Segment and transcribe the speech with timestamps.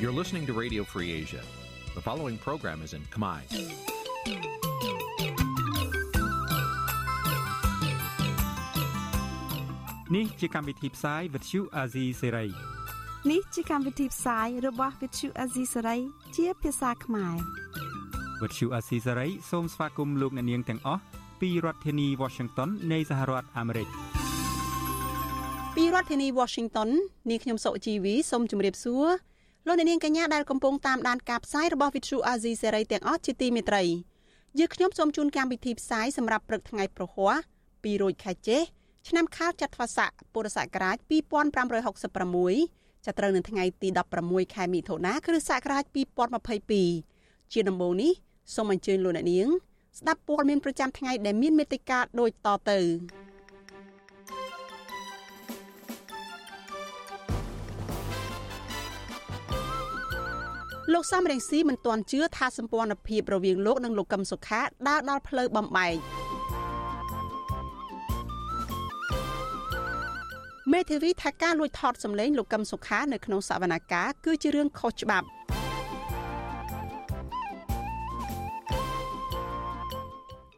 [0.00, 1.42] You're listening to Radio Free Asia.
[1.94, 3.40] The following program is in Khmer.
[10.10, 12.50] Nǐ chi càm bi tiệp xáy vệt chiu a zì sê ray
[13.30, 16.00] នេះជាកម្មវិធីផ្សាយរបស់ Vithu Azisari
[16.36, 17.36] ជាភាសាខ្មែរ
[18.40, 21.02] វត្តឈូអាស៊ីសេរីសូមស្វាគមន៍លោកអ្នកនាងទាំងអស់
[21.40, 23.88] ពីរដ្ឋធានី Washington នៃសហរដ្ឋអាមេរិក
[25.74, 26.90] ពីរដ្ឋធានី Washington
[27.30, 29.06] នាងខ្ញុំសុជីវីសូមជម្រាបសួរ
[29.71, 33.83] លោកអ្នកនាងកញ្ញាដែលកំពុងតាមដានការផ្សាយរបស់ Vithu Azisari ទាំងអស់ជាទីមេត្រី
[34.59, 37.35] យើងខ្ញុំសូមជូនកម្មវិធីផ្សាយសម្រាប់ព្រឹកថ្ងៃប្រហ័ស
[37.67, 38.57] 2រោចខែចេ
[39.07, 43.87] ឆ្នាំខាលចត្វាស័កពុរសករាជ2566ចាប់ត្រូវនៅថ្ងៃទី
[44.21, 45.83] 16ខែមិថុនាគ្រិស្តសករាជ
[46.67, 48.11] 2022ជាដំបូងនេះ
[48.55, 49.47] សូមអញ្ជើញលោកអ្នកនាង
[49.99, 52.79] ស្ដាប់ព័ត៌មានប្រចាំថ្ងៃដែលមានមេត្តាដូចតទៅ
[60.93, 65.95] លោកសំរងស៊ីមិនទាន់ជឿថាសម្ព័ន្ធភាពរវាងលោកនិងលោកកឹមសុខាដើរដល់ផ្លូវបំបែក
[70.73, 75.27] មេធាវីថាការលួចថតសម្លេងលោកកឹមសុខានៅក្នុងសវនកម្មគឺជារឿងខុសច្បាប់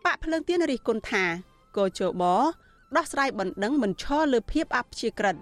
[0.06, 1.23] បាក់ភ្លើងទៀនរិះគន់ថា
[1.78, 2.23] កោជប
[2.98, 5.36] ដោះស្រាយបណ្ដឹងមិនឈរលើភាពអព្យាក្រឹត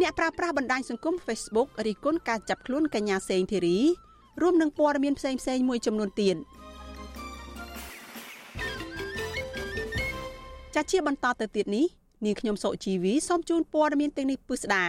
[0.00, 3.78] អ្នកប្រើប្រាស់បណ្ដាញសង្គម Facebook រិះគន់ការចាប់ខ្លួនកញ្ញាសេងធីរី
[4.42, 6.36] រួមនឹងព័ត៌មានផ្សេងៗមួយចំនួនទៀត។
[10.74, 11.86] ចាជាបន្តទៅទៀតនេះ
[12.24, 14.84] នាងខ្ញុំសុជីវីសូមជូនព័ត៌មានទាំងនេះពិស្ដា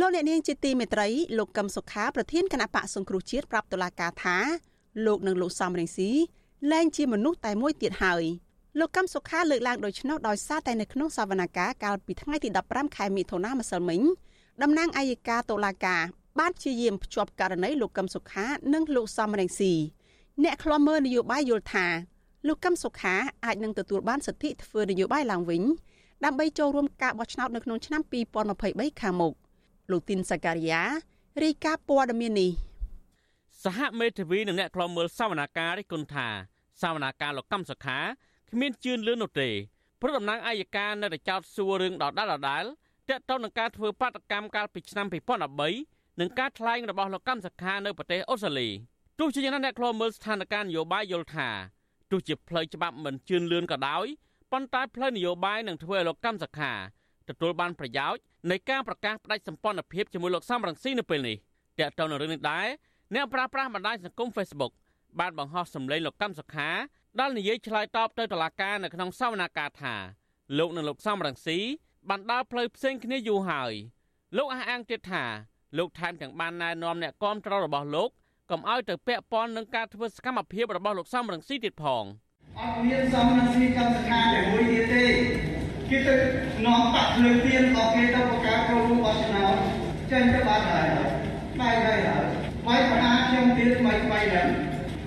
[0.00, 4.36] លោកអ្នកនាងជាទីមេត្រីលោកកឹមសុខាប្រធានគណៈបកសង្គ្រោះជាតិប្រាប់តុលាការថា
[5.06, 6.10] លោកនិងលោកសំរងស៊ី
[6.70, 8.22] លែងជាមនុស្សតែមួយទៀតហើយ
[8.78, 14.00] លោកកឹមសុខាលើកឡើងដូច្នោះដោយសារតែនៅក្នុងសវនកម្មកាលពីថ្ងៃទី15ខែមិថុនាម្សិលមិញ
[14.62, 16.02] តំណាងអัยការតុលាការ
[16.38, 19.72] បានព្យាយាមភ្ជាប់ករណីលោកកឹមសុខានិងលោកសំរងស៊ី
[20.42, 21.86] អ្នកខ្លំមើលនយោបាយយល់ថា
[22.46, 23.14] លោកកឹមសុខា
[23.44, 25.62] អាចនឹងទទួលបានសិទ្ធិធ្វើនយោបាយឡើងវិញ
[26.24, 28.02] ដើម្បីចូលរួមការបោះឆ្នោតនៅក្នុងឆ្នាំ
[28.52, 29.32] 2023ខាងមុខ
[29.90, 30.82] លោកទីនសាការីយ៉ា
[31.44, 32.50] រាយការណ៍ព័ត៌មាននេះ
[33.64, 36.28] សហមេធាវីនិងអ្នកខ្លំមើលសវនាការរិះគន់ថា
[36.82, 37.98] សវនាការលោកកឹមសុខា
[38.54, 39.48] គ្មានជឿនលឿននោះទេ
[40.00, 42.64] ព្រោះតំណាងអัยការនៅតែចោទសួររឿងដដាលដដាល
[43.08, 45.06] ទាក់ទងនឹងការធ្វើបាតកម្មកាលពីឆ្នាំ
[45.62, 48.68] 2013និងការថ្លែងរបស់លោកកឹមសុខានៅប្រទេសអូស្ត្រាលី
[49.18, 51.48] ទោះជាយ៉ាងណាអ្នកខ្លំមើលស្ថានភាពនយោបាយយល់ថា
[52.10, 54.06] ទោះជាផ្លូវច្បាប់មិនជឿនលឿនក៏ដោយ
[54.52, 56.72] ប៉ុន្តែផ្លូវនយោបាយនឹងធ្វើឲ្យលោកកម្មសខា
[57.28, 58.20] ទទួលបានប្រយោជន៍
[58.50, 61.36] នៃការប្រកាសផ្ដាច់សម្ព័ន្ធភាពជាមួយលោកសំរងស៊ីនៅពេលនេះ
[61.78, 62.66] តើតើនៅរឿងនេះដែរ
[63.14, 64.72] អ្នកប្រាស្រ័យបណ្ដាញសង្គម Facebook
[65.20, 66.68] បានបង្ហោះសម្លេងលោកកម្មសខា
[67.20, 69.94] ដែលនិយាយឆ្លើយតបទៅតុលាការនៅក្នុងសវនាការថា
[70.58, 71.58] លោកនិងលោកសំរងស៊ី
[72.08, 73.72] បានដើរផ្លូវផ្សេងគ្នាយូរហើយ
[74.36, 75.24] លោកអះអាងទៀតថា
[75.78, 78.10] លោកថែមទាំងបានណែនាំអ្នកគាំទ្ររបស់លោក
[78.50, 82.04] កុំឲ្យទៅពាក់ព័ន្ធនឹងការធ្វើសកម្មភាពរបស់លោកសំរងស៊ីទៀតផង
[82.58, 85.04] អត់មានសំរងស៊ីកម្មសខាតែមួយទៀតទេ
[85.90, 86.14] គេទៅ
[86.66, 89.56] នាំបាក់ភ្លើងទៀនរបស់គេទៅបង្កើតចូលរួមបោះឆ្នោត
[90.10, 90.88] ចេញទៅបាត់ហើយ
[91.60, 92.24] បែកហើយហើយ
[92.66, 94.48] វាយប្រហារខ្ញុំទៀតថ្មីថ្មីហ្នឹង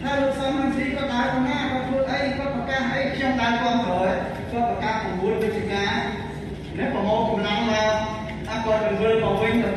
[0.02, 4.18] ថាលោកសំរងស៊ីក៏ដើរទៅណាក៏ធ្វើអីក៏ប្រកាសអីខ្ញុំដើរគ្រប់គ្រង
[4.52, 5.86] ក៏ប្រកាស9វិច្ឆិកា
[6.78, 7.94] នេះប្រមូលកម្លាំងមក
[8.48, 9.16] ថាគាត់ទៅវិល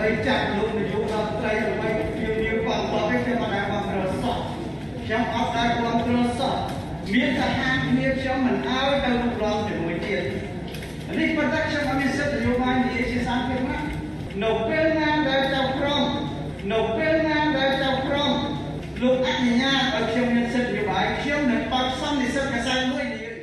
[0.08, 1.88] មកវិញដើម្បីចាត់លោកនាយករដ្ឋមន្ត្រីដើម្បី
[2.18, 4.38] ជាជាគាត់គាត់ឲ្យខ្ញុំមិនដែរគ្រប់គ្រងសោះ
[5.04, 6.54] ខ្ញុំអត់ដែរគ្រប់គ្រងសោះ
[7.14, 10.22] មានតែហាមគ្នាខ្ញុំមិនឲ្យទៅរុករងជាមួយទៀត
[11.18, 13.84] នេះប៉ុន្តែខ្ញុំអត់មានសិទ្ធិនយោបាយនិយាយជាសាធារណៈ
[14.42, 16.04] នៅពេលណាដែលចៅក្រម
[16.72, 18.32] នៅពេលណាដែលចៅក្រម
[19.02, 23.36] លោកអនុញ្ញាតឲ្យខ្ញុំមានសិទ្ធិនយោបាយខ្ញុំនឹងបោះសន្និសិទកសែតមួយនិយាយ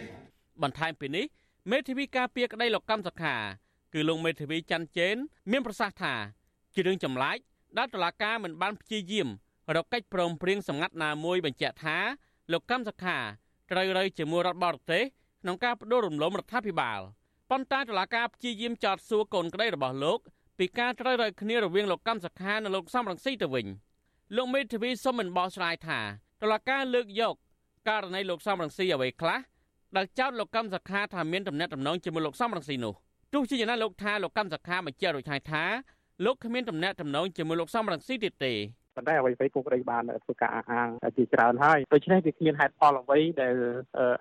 [0.62, 1.26] បន្ថែមពីនេះ
[1.72, 3.36] មេធាវីការពារក្តីលោកកម្មសខា
[3.94, 5.16] គឺលោកមេធាវីច័ន្ទជេន
[5.52, 6.16] មានប្រសាសន៍ថា
[6.76, 7.38] ជារឿងចម្លែក
[7.78, 9.28] ដែលតុលាការមិនបានព្យាយាម
[9.76, 11.98] រកកិច្ចព្រមព្រៀងសម្ងាត់ណាមួយបញ្ជាក់ថា
[12.52, 13.18] លោកកម្មសខា
[13.72, 15.04] ត្រូវរើជាមួយរដ្ឋបរទេស
[15.42, 17.00] ក្នុងការបដូររំលំរដ្ឋាភិបាល
[17.50, 20.20] ប៉ុន្តែតុលាការព្យាយាមចោទសួរកូនក្តីរបស់លោក
[20.60, 23.68] ពីការត្រូវរើគ្នារវាងលោកកម្មសខានិងលោកសំរងស៊ីទៅវិញ
[24.36, 26.00] លោកមេធាវីសុំមិនបោះឆ្លើយថា
[26.42, 27.36] តុលាការលើកយក
[27.88, 29.40] ករណីលោកសំរងស៊ីអ្វីខ្លះ
[29.96, 32.94] ដែលចោទលោកកម្មសខាថាមានទំនាក់ទំនងជាមួយលោកសំរងស៊ីនោះ
[33.34, 35.64] ទោះជាយ៉ាងណាលោកថាលោកកម្មសខាបញ្ជាក់រួចហើយថា
[36.24, 38.54] លោកគ្មានទំនាក់ទំនងជាមួយលោកសំរងស៊ីទៀតទេ
[38.96, 43.56] ប៉ុន្តែអ្វីៗពុករៃបានធ្វើការអះអាងជាច្រើនហើយដូច្នេះវាគ្មានហេតុផលអ្វីដែល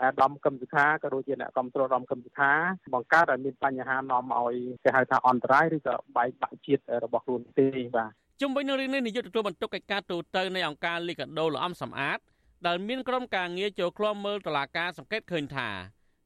[0.02, 2.52] អាដាមកឹមសុខាក៏ដូចជាអ្នកគ្រប់គ្រងរំកឹមសុខា
[2.94, 4.55] បង្កើតឲ្យមានបញ្ហានាំឲ្យ
[4.85, 8.11] គេហៅថាអន្តរាយឬក៏បែកបាក់ជាតិរបស់ខ្លួនទេបាទ
[8.41, 10.25] ជុំវិញនឹងរឿងនេះនាយកទទួលបន្ទុកកិច្ចការទូត
[10.56, 12.19] នៃអង្គការលីកាដូលំសំអាត
[12.67, 15.69] ដែលមានក្រុមការងារចូលឃ្លាំមើលតឡាការសង្កេតឃើញថា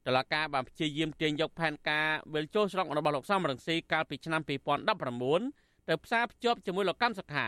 [0.07, 7.47] តុលាការបានព្យាយាមទាញយកផែនការវិលចូលស្រុករបស់លោកសំរងស៊ីកាលពីឆ្នាំ2019ទៅផ្សារភ្ជាប់ជាមួយលោកកម្មសខា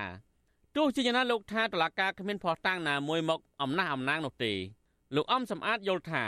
[0.75, 4.53] ទោះជាយ៉ាងណាលោកថាតុលាការគ្មានភស្តុតាងណាមួយមកអំណះអំណាងនោះទេ
[5.15, 6.23] លោកអំសំអាតយល់ថា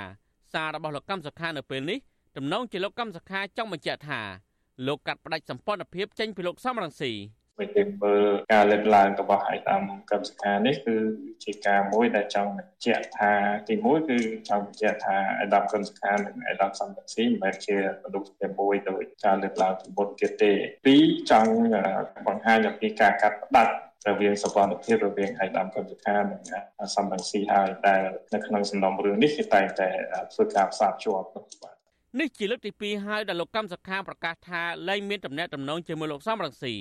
[0.54, 2.00] សាររបស់លោកកម្មសខានៅពេលនេះ
[2.36, 4.22] ទំនងជាលោកកម្មសខាចង់បញ្ជាក់ថា
[4.88, 7.12] លោកកាត់ផ្តាច់សម្ព័ន្ធភាពចេញពីលោកសំរងស៊ី
[7.58, 8.24] ពេលទៅមើល
[8.54, 10.96] ការលើកឡើងរបស់ឯកឧត្តមកម្មសខានេះគឺ
[11.44, 13.32] ជាការមួយដែលចង់បញ្ជាក់ថា
[13.70, 14.18] ទីមួយគឺ
[14.50, 20.52] ចង់បញ្ជាក់ថាឯកឧត្តមកម្មសខានិងឯកឧត្តមសំរងស៊ីមិនមែនជាមនុស្សតែមួយដោយការលើកឡើងពីមុនទៀតទេ
[20.86, 21.54] ពីរចង់
[22.28, 23.74] បង្ហាញអំពីការកាត់ផ្តាច់
[24.10, 26.42] រវាងសន្តិភាពរវាងឯកឧត្តមកម្មសខានិង
[26.96, 28.02] សំរងស៊ីហើយដែល
[28.34, 29.90] នៅក្នុងសំណុំរឿងនេះគឺតែងតែ
[30.34, 31.28] ធ្វើការផ្សារភ្ជាប់
[31.64, 31.76] បាទ
[32.20, 36.76] នេះជាលើកទី2ហើយដែលលោកកម្មសខាប្រកាសថាលែងមានតំណែងតំណងជាមួយលោកសំរងស៊ី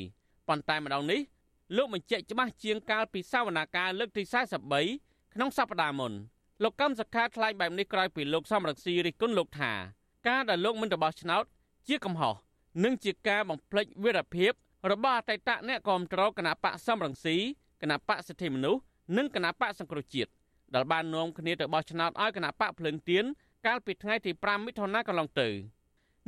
[0.53, 1.21] ប៉ុន្តែម្ដងនេះ
[1.77, 4.23] លោកបញ្ជាក់ច្បាស់ជាងកាលពីសវនាការលើកទី
[4.79, 6.13] 43ក្នុងសប្តាហ៍មុន
[6.63, 9.73] លោកកម្មសខាថ្លែងបែបនេះក្រោយពីលោកសំរងស៊ីរិះគន់លោកថា
[10.29, 11.45] ការដែលលោកមិនទៅបោះឆ្នោត
[11.89, 12.35] ជាកំហុស
[12.85, 14.53] និងជាការបំភ្លេចវីរភាព
[14.91, 17.37] របស់អតីតអ្នកគាំទ្រគណៈបកសំរងស៊ី
[17.83, 18.81] គណៈបកសិទ្ធិមនុស្ស
[19.17, 20.31] និងគណៈបកសង្គ្រោះជាតិ
[20.75, 23.25] ដែលបាននាំគ្នាទៅបោះឆ្នោតឲ្យគណៈបកភ្លើងទៀន
[23.67, 25.49] កាលពីថ្ងៃទី5មិថុនាកន្លងទៅ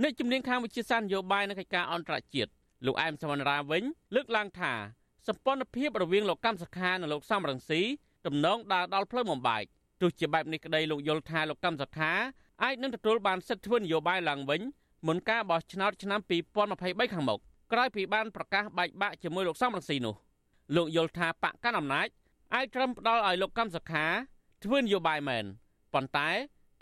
[0.02, 2.50] អ្នកជំនាញខាងវិទ្យាសាស្ត្រនយោបាយនិងកិច្ចការអន្តរជាតិ
[2.86, 3.82] លោកអែមសវណ្ណរាវិញ
[4.14, 4.72] លើកឡើងថា
[5.26, 7.80] សម្ព័ន្ធភាពរវាងលោកកម្មសខានិងលោកសំរងស៊ី
[8.26, 9.64] ទំនងដើរដល់ផ្លូវបំបែក
[10.00, 12.12] ទោះជាបែបនេះក្តីលោកយល់ថាលោកកម្មសខា
[12.62, 14.60] អាចនឹងទទួលបានសិទ្ធិធ្វើនយោបាយឡើងវិញ
[15.06, 16.20] មុនការបោះឆ្នោតឆ្នាំ
[16.66, 17.40] 2023ខាងមុខ
[17.72, 20.14] ក្រោយពីបានប្រកាសបែកបាក់ជាមួយលោកសំរងស៊ីនោះ
[20.76, 22.08] លោកយល់ថាបកកណ្ដាលអំណាច
[22.54, 24.04] អាចត្រឹមផ្ដល់ឲ្យលោកកម្មសខា
[24.64, 25.44] ធ្វើនយោបាយមែន
[25.94, 26.28] ប៉ុន្តែ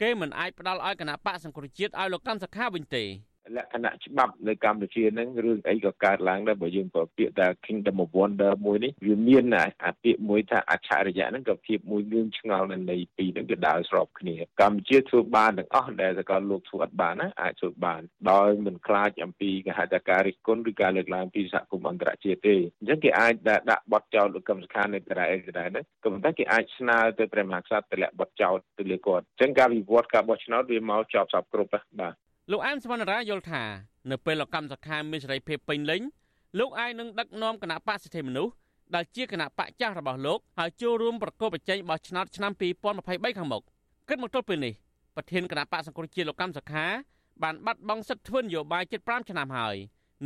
[0.01, 3.05] គេមិនអាចផ្ដល់ឲ្យគណៈបកសង្គ្រោះជាតិឲ្យលោកកម្មសខាវិញទេ
[3.57, 9.45] លក្ខណៈច្បាប់នៅកម្ពុជាហ្នឹងរឿងអីក៏កើតឡើងដែរបើយើងប្រើពាក្យថា Kingdom of Wonder មួយនេះវាមាន
[9.85, 18.01] អាពាក្យមួយថាអច្ឆរិយៈហ្នឹងក៏ភាពមួយងឿងឆ្ងល់នៅនៃពីរហ្នឹងក៏ដើរស្របគ្នាកម្ពុជាធ្វើបានទាំងអស់ដែលសកលលោកធ្វើអត់បានណាអាចធ្វើបាន
[18.31, 23.35] ដោយមិនខ្លាចអំពីគេហៅថាការរិះគន់ឬការលើកឡើងពីសហគមន៍អន្តរជាតិទេអញ្ចឹងគេអាច
[23.71, 32.15] ដាក់បទចោទលោកកឹមសុខានៅត្រែអីត្រែហ្នឹងក៏ប៉ុន្តែគេអាចស្នើទៅព្រះមហាក្សត្រទម្លាក់បទចោទទៅលើគាត់អញ្ចឹងការវិវត្តការបោះឆ្នោតវាមកចប់សពគ្រប់បាទ
[32.51, 33.63] លោកអែមសវណ្ណរាយល់ថា
[34.11, 36.03] នៅពេលលោកកម្មសខាមានសេរីភាពពេញលេញ
[36.59, 38.53] លោកអាចនឹងដឹកនាំគណៈបកសិទ្ធិមនុស្ស
[38.95, 43.63] ដែលជាគណៈបកចាស់របស់លោកហើយចូលរួមប្រកបប្រជែងបោះឆ្នោតឆ្នាំ2023ខាងមុខ
[44.09, 44.75] គិតមកទល់ពេលនេះ
[45.17, 46.87] ប្រធានគណៈបកសង្គ្រោះជាតិលោកកម្មសខា
[47.43, 49.77] បានបាត់បង់សិទ្ធិធ្វើនយោបាយជិត5ឆ្នាំហើយ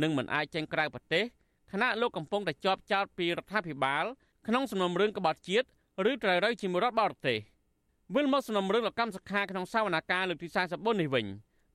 [0.01, 1.23] នឹងមិនអាចចេញក្រៅប្រទេស
[1.71, 4.05] ខណៈលោកកំពុងតែជាប់ចោតពីរដ្ឋាភិបាល
[4.47, 5.67] ក្នុងសំណុំរឿងក្បត់ជាតិ
[6.11, 7.39] ឬត្រូវរើជាមួយរដ្ឋបរទេស
[8.15, 11.25] វិលមកសំណុំរឿងលោកកម្មសខាក្នុងសវនកម្មលើកទី44នេះវិញ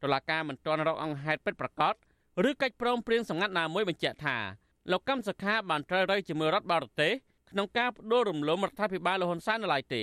[0.02, 1.94] តុលាការមិនទាន់រកអង្គហេតុពិតប្រាកដ
[2.48, 4.36] ឬកិច្ចព្រមព្រៀងសម្ងាត់ណាមួយបញ្ជាក់ថា
[4.90, 7.12] លោកកម្មសខាបានត្រូវរើជាមួយរដ្ឋបរទេស
[7.50, 10.02] ក្នុងការបដូររំលំរដ្ឋាភិបាលលហ៊ុនសែននៅឡើយទេ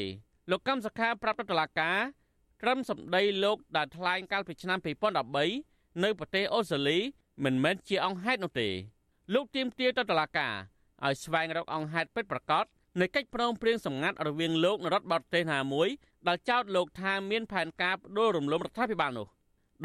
[0.52, 1.98] លោកកម្មសខាប្រាប់ទៅតុលាការ
[2.62, 4.80] ត្រឹមសម្ដីលោកដែលថ្លែងកាលពីឆ្នាំ
[5.40, 6.98] 2013នៅប្រទេសអូស្ត្រាលី
[7.44, 8.70] មិនមែនជាអង្គហេតុនោះទេ
[9.34, 10.54] លោកទៀមទាទៅតុលាការ
[11.06, 12.66] ឲ្យស្វែងរកអង្គហេតុពិតប្រាកដ
[13.00, 15.90] នៃកិច្ចព្រមព្រៀងសម្ងាត់រវាងលោកនិងរដ្ឋបរទេសណាមួយ
[16.28, 19.28] ដែលចោទលោកថាមានផែនការបដូររំលំរដ្ឋាភិបាលនោះ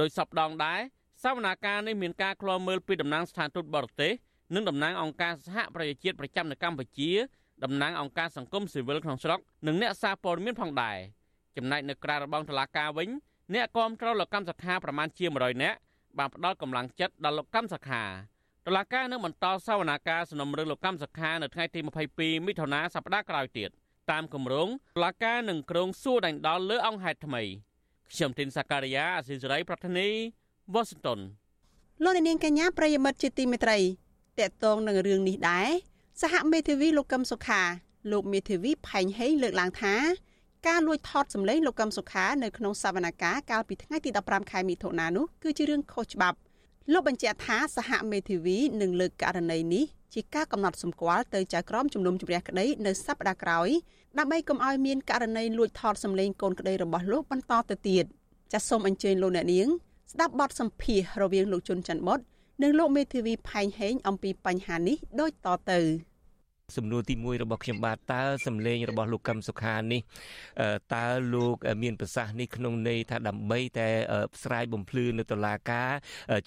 [0.01, 0.81] ដោយសពដងដែរ
[1.23, 4.13] សវនាការនេះមានការឃ្លាំមើលពីតំណាងស្ថានទូតបរទេស
[4.55, 7.11] និងតំណាងអង្គការសហប្រជាជាតិប្រចាំនៅកម្ពុជា
[7.65, 10.99] តំណាងអង្គការសង្គមស៊ីវិលក្នុងស្រុកនិងអ្នកសារព័ត៌មានផងដែរ
[11.57, 13.09] ចំណែកនៅក្រៅរបងតុលាការវិញ
[13.55, 15.79] អ្នកគាំទ្រលោកកម្មសខាប្រមាណជា100នាក់
[16.19, 18.03] បានផ្ដល់កម្លាំងចិត្តដល់លោកកម្មសខា
[18.67, 21.81] តុលាការនឹងបន្តសវនាការសំណុំរឿងលោកកម្មសខានៅថ្ងៃទី
[22.15, 23.71] 22មិថុនាសប្តាហ៍ក្រោយទៀត
[24.11, 27.43] តាមគម្រោងតុលាការនឹងក្រុងសួរដេញដោលលើអង្គហេតុថ្មី
[28.13, 30.09] ខ្ញុំទីនសាការីយ៉ាអស៊ីសេរីប្រធានី
[30.75, 31.19] វ៉ាស៊ីនតោន
[32.03, 33.79] លោកនាងកញ្ញាប្រិយមិត្តជាទីមេត្រី
[34.41, 35.69] តកតងនឹងរឿងនេះដែរ
[36.23, 37.63] សហមេធាវីលោកកឹមសុខា
[38.13, 39.95] លោកមេធាវីផែងហេងលើកឡើងថា
[40.69, 46.39] ការលួចថតសម្លេងលោកកឹមសុខានៅក្នុងសវនកម្មកាលពីថ្ងៃទី15ខែមិថុនានោះគឺជារឿងខុសច្បាប់
[46.93, 49.85] លោកបញ្ជាក់ថាសហមេធាវីនឹងលើកករណីនេះ
[50.15, 53.69] ជាការកំណត់សម្គាល់ទៅចៅក្រមជំនុំជម្រះក្តីនៅសប្តាហ៍ក្រោយ
[54.19, 58.05] ដើម្បីកុំឲ្យមានករណីលួចថតសម្លេងកូនក្តីរបស់លោកបន្តទៅទៀត
[58.53, 59.69] ចាសសូមអញ្ជើញលោកអ្នកនាង
[60.13, 62.21] ស្ដាប់បទសម្ភាសរវាងលោកជុនច័ន្ទបុត
[62.63, 65.81] និងលោកមេធាវីផែងហេងអំពីបញ្ហានេះដូចតទៅ
[66.77, 70.01] សំណួរទី1របស់ខ្ញុំបាទតើសម្លេងរបស់លោកកឹមសុខានេះ
[70.95, 73.89] តើលោកមានប្រសាសន៍នេះក្នុងន័យថាដើម្បីតែ
[74.43, 75.91] ស្រាយបំភ្លឺនៅតុលាការ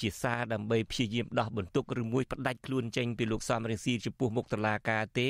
[0.02, 5.30] ជាសារដើម្បីព្យាយាមដោះបន្ទុកឬមួយផ្ដាច់ខ្លួនចេញពីលោកសំរងស៊ីចំពោះមុខតុលាការទេ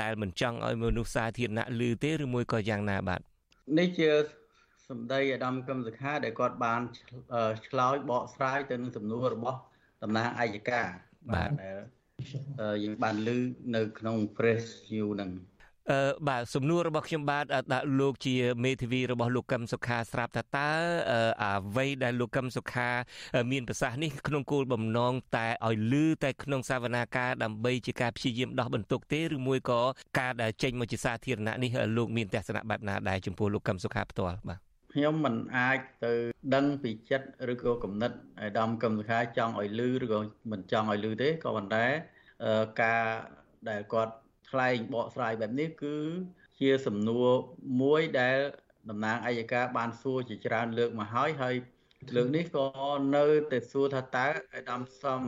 [0.00, 3.20] ដែលមិនចង់ឲ្យមនុស្សសាធារណៈឮទេឬមួយក៏យ៉ាងណាបាទ
[3.78, 4.10] នេះជា
[4.88, 6.80] សម្ដីអាដាមកឹមសុខាដែលគាត់បាន
[7.68, 9.58] ឆ្លើយបកស្រាយទៅនឹងសំណួររបស់
[10.02, 10.88] តំណាងអัยការ
[11.30, 11.50] បាទ
[12.84, 13.28] យើងបានឮ
[13.76, 15.30] នៅក្នុង press view ហ្នឹង
[15.92, 17.44] អឺបាទសំណួររបស់ខ្ញុំបាទ
[17.74, 20.70] ដាក់លោកជាមេធាវីរបស់លោកកឹមសុខាស្រាប់ថាតើ
[21.44, 22.88] អ្វីដែលលោកកឹមសុខា
[23.52, 29.80] មានប្រសាសន៍នេះក្នុងគោលបំណងតែឲ្យលឺតែក្នុងសវនាការដើម្បីជាការព្យាយាមដោះបន្ទុកទេឬមួយក៏
[30.18, 36.12] ការដែលចេញមកជាសាធារណៈនេះលោកមានទស្សនៈបែបណាដែរចំពោះលោកកឹមសុខាផ្ទាល់បាទ ខ្ញុំមិនអាចទៅ
[36.54, 40.18] ដឹងពីចិត្តឬក៏គំនិតអាដាមកឹមសុខាចង់ឲ្យលឺឬក៏
[40.50, 41.86] មិនចង់ឲ្យលឺទេក៏ប៉ុន្តែ
[42.82, 43.04] ការ
[43.68, 44.14] ដែលគាត់
[44.50, 45.96] ថ្លែងបកស្រាយបែបនេះគឺ
[46.60, 47.28] ជាសំណួរ
[47.82, 48.38] មួយដែល
[48.90, 51.54] តំណាងអัยការបានសួរជាច្រើនលើកមកហើយហើយ
[52.16, 52.66] លើកនេះក៏
[53.16, 55.22] នៅតែសួរថាតើអាដាមសំ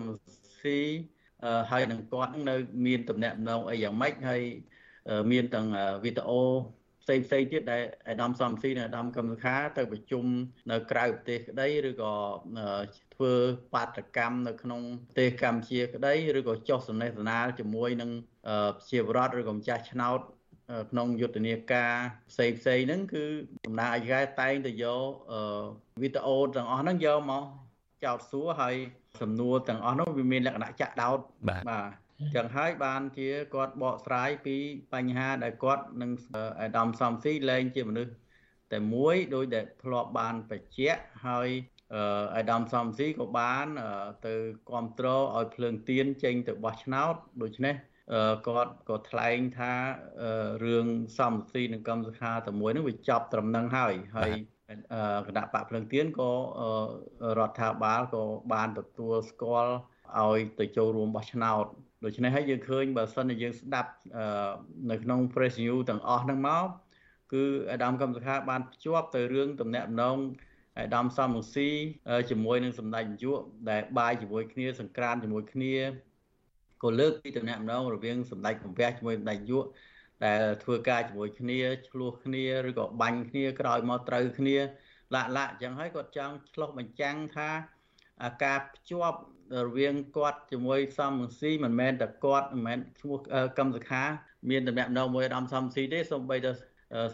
[0.60, 0.80] ស៊ី
[1.70, 2.56] ហើយនឹងគាត់នៅ
[2.86, 4.42] មានតំណែងអីយ៉ាងម៉េចហើយ
[5.32, 5.66] មានទាំង
[6.04, 6.42] វីដេអូ
[7.06, 10.24] ផ្សេងផ្សេងទៀតដែលអាដាមសំស៊ីនិងអាដាមកម្មសខាទៅប្រជុំ
[10.70, 12.14] នៅក្រៅប្រទេសក្តីឬក៏
[13.14, 13.32] ធ្វើ
[13.74, 18.10] បាតកម្មនៅក្នុងប្រទេសកម្ពុជាក្តីឬក៏ចុះសនេសនាជាមួយនឹង
[18.90, 20.20] ជាបរដ្ឋឬក៏ម្ចាស់ឆ្នោត
[20.90, 21.92] ក្នុងយុទ្ធនាការ
[22.30, 23.24] ផ្សេងផ្សេងហ្នឹងគឺ
[23.66, 25.08] ដំណើរអាយកាតែងទៅយក
[26.02, 27.44] វីដេអូទាំងអស់ហ្នឹងយកមក
[28.04, 28.74] ចោទសួរហើយ
[29.20, 31.62] សំណួរទាំងអស់នោះវាមានលក្ខណៈចាក់ដោតបាទ
[32.34, 34.56] ចឹងហើយបានជាគាត់បកស្រាយពី
[34.94, 36.10] បញ្ហាដែលគាត់នឹង
[36.62, 38.12] អាដាមសំស៊ីលែងជាមនុស្ស
[38.72, 40.96] តែមួយដោយដែលធ្លាប់បានបច្ចៈ
[41.26, 41.48] ហើយ
[42.36, 43.66] អាដាមសំស៊ីក៏បាន
[44.26, 44.34] ទៅ
[44.68, 47.74] គ្រប់គ្រងឲ្យភ្លើងទៀនចេញទៅបោះឆ្នោតដូច្នេះ
[48.48, 49.72] គាត់ក៏ថ្លែងថា
[50.64, 50.86] រឿង
[51.18, 54.30] សំស៊ីនិងកម្មសខាតែមួយនឹងវាចប់ត្រឹមនឹងហើយហើយ
[55.26, 56.32] គណៈបកភ្លើងទៀនក៏
[57.38, 59.72] រដ្ឋាភិបាលក៏បានទទួលស្គាល់
[60.20, 61.66] ឲ្យទៅចូលរួមបោះឆ្នោត
[62.06, 63.90] ដូច្នេះហើយយើងឃើញបើសិនជាយើងស្ដាប់
[64.90, 66.66] នៅក្នុង press news ទាំងអស់ហ្នឹងមក
[67.32, 70.16] គឺអាដាមកម្មសខាបានភ្ជាប់ទៅរឿងតំណែងតំណង
[70.78, 71.68] អាដាមសំរងស៊ី
[72.30, 75.74] ជាមួយនឹងសម្ដេចនាយកដែលបាយជាមួយគ្នាសង្ក្រានជាមួយគ្នា
[76.82, 79.64] ក៏លើកពីតំណែងតំណងរវាងសម្ដេចកំពះជាមួយសម្ដេចនាយក
[80.24, 84.56] ដែលធ្វើការជាមួយគ្នាឆ្លោះគ្នាឬក៏បាញ់គ្នាក្រោយមកត្រូវគ្នា
[85.14, 87.50] លាក់លាក់អញ្ចឹងហើយគាត់ចង់ឆ្លោះបញ្ចាំងថា
[88.44, 89.18] ការភ្ជាប់
[89.66, 93.18] រវាងគាត់ជាមួយសំរងស៊ីមិនមែនតែគាត់មិនមែនឈ្មោះ
[93.58, 94.02] កម្មសខា
[94.50, 96.52] មានតំណែងមួយអាដាមសំស៊ីទេសូម្បីតែ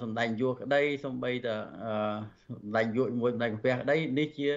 [0.02, 1.48] សម្ដែងយោក្តីសំបីត
[2.48, 4.48] សម្ដែងយោមួយសម្ដែងកាពះក្តីនេះជា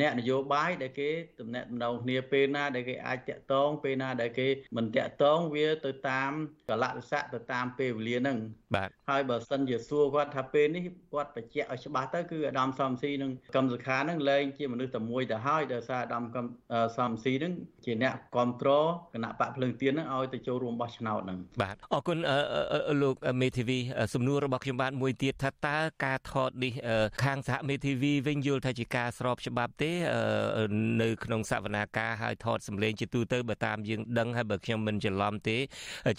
[0.00, 6.30] អ្នកនយោបាយដែលគេតំណាក់តំណងគ្នាពេលណាដែលគេអាចតាក់ទងពេលណាដែលគេមិនតាក់ទងវាទៅតាម
[6.68, 8.38] កលៈទេសៈទៅតាមពេលវេលាហ្នឹង
[8.74, 16.24] បាទហើយបើសិនជាសួរគាត់ថាពេលនេះគាត់បញ្ជាក់ឲ្យច្បាស់ទៅគឺអាដាមសំស៊ីនឹងកម្មសខាហ្នឹងលែងជាមនុស្សតែមួយទៅហើយដោយសារអាដាម
[16.96, 17.52] សំស៊ីហ្នឹង
[17.84, 22.18] ជាអ្នកគ្រប់គ្រងគណៈបកភ្លើងទៀនហ្នឹងឲ្យទៅចូលរួមបោះឆ្នោតហ្នឹងបាទអរគុណ
[23.02, 23.78] លោកមេធាវី
[24.14, 26.72] សំណួររបស់ខ្ញុំបាទមួយទៀតថាតើការថតនេះ
[27.24, 29.92] ខាងសហមេធាវីវិញយល់ថាជាការស្របច្បាប់ទេ
[31.02, 35.58] នៅក្នុងសវនាការហើយថតសម្លេងជាទូទៅបើតាមយើងដឹងហើយបើខ្ញុំមិនច្រឡំទេ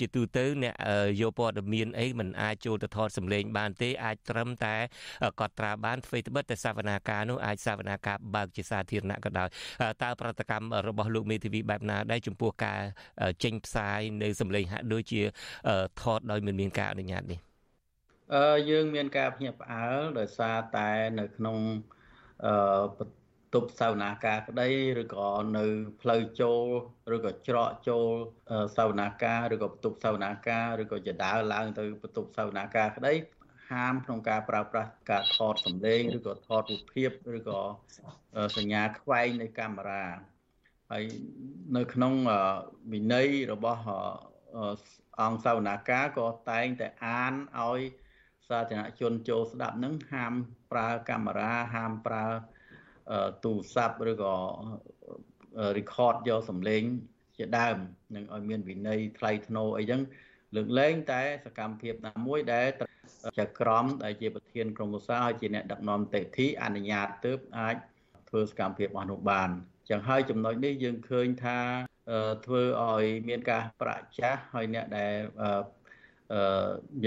[0.01, 0.75] ជាទូទៅអ្នក
[1.21, 4.75] យកព័ត៌មានអីមិនអាចចូលទៅថតសម្លេងបានទេអាចត្រឹមតែ
[5.39, 9.47] កត់ត្រាបានធ្វើត្បិតតែសវនាការនោះអាចសវនាការបើកជាសាធារណៈក៏ដោយ
[10.03, 12.79] តើប្រតិកម្មរបស់លោកមេធាវីបែបណាដែរចំពោះការ
[13.43, 15.21] ចេញផ្សាយនៅសម្លេងហាក់ដូចជា
[16.01, 17.48] ថតដោយមិនមានការអនុញ្ញាតនេះ
[18.33, 21.57] អឺយើងមានការភ្ញាក់ផ្អើលដោយសារតែនៅក្នុង
[22.45, 22.53] អឺ
[22.97, 24.69] បន្ទប់សាវនាការក្តី
[25.01, 25.65] ឬក៏នៅ
[26.01, 26.65] ផ្លូវចូល
[27.15, 28.07] ឬក៏ច្រកចូល
[28.77, 33.13] សាវនាការឬក៏បន្ទប់សាវនាការឬក៏ចដើឡើងទៅបន្ទប់សាវនាការក្តី
[33.71, 37.61] ហាមក្នុងការប្រើប្រាស់ការថតសម្លេងឬក៏ថតរូបភាពឬក៏
[38.57, 40.05] សញ្ញាខ្វែងនៃកាមេរ៉ា
[40.91, 41.03] ហើយ
[41.77, 42.13] នៅក្នុង
[42.91, 43.81] វិន័យរបស់
[45.21, 47.81] អង្គសាវនាការក៏តែងតែអានឲ្យ
[48.49, 50.33] សាធារណជនចូលស្ដាប់នឹងហាម
[50.71, 52.25] ប្រើកាមេរ៉ាហាមប្រើ
[53.43, 54.35] ទូរស័ព្ទឬក៏
[55.77, 56.83] record យកសំឡេង
[57.37, 57.77] ជាដើម
[58.15, 60.01] នឹងឲ្យមានវិន័យថ្លៃថ្នូរអីចឹង
[60.55, 62.67] លើកលែងតែសកម្មភាពណាមួយដែល
[63.37, 67.75] ជាក្រមដែលជាប្រធានក្រុមឧស្សាហ៍ហើយជាអ្នកដឹកនាំតេធីអនុញ្ញាតទើបអាច
[68.29, 69.49] ធ្វើសកម្មភាពរបស់នោះបាន
[69.89, 71.59] ចឹងហើយចំណុចនេះយើងឃើញថា
[72.45, 75.13] ធ្វើឲ្យមានការប្រចាំហើយអ្នកដែល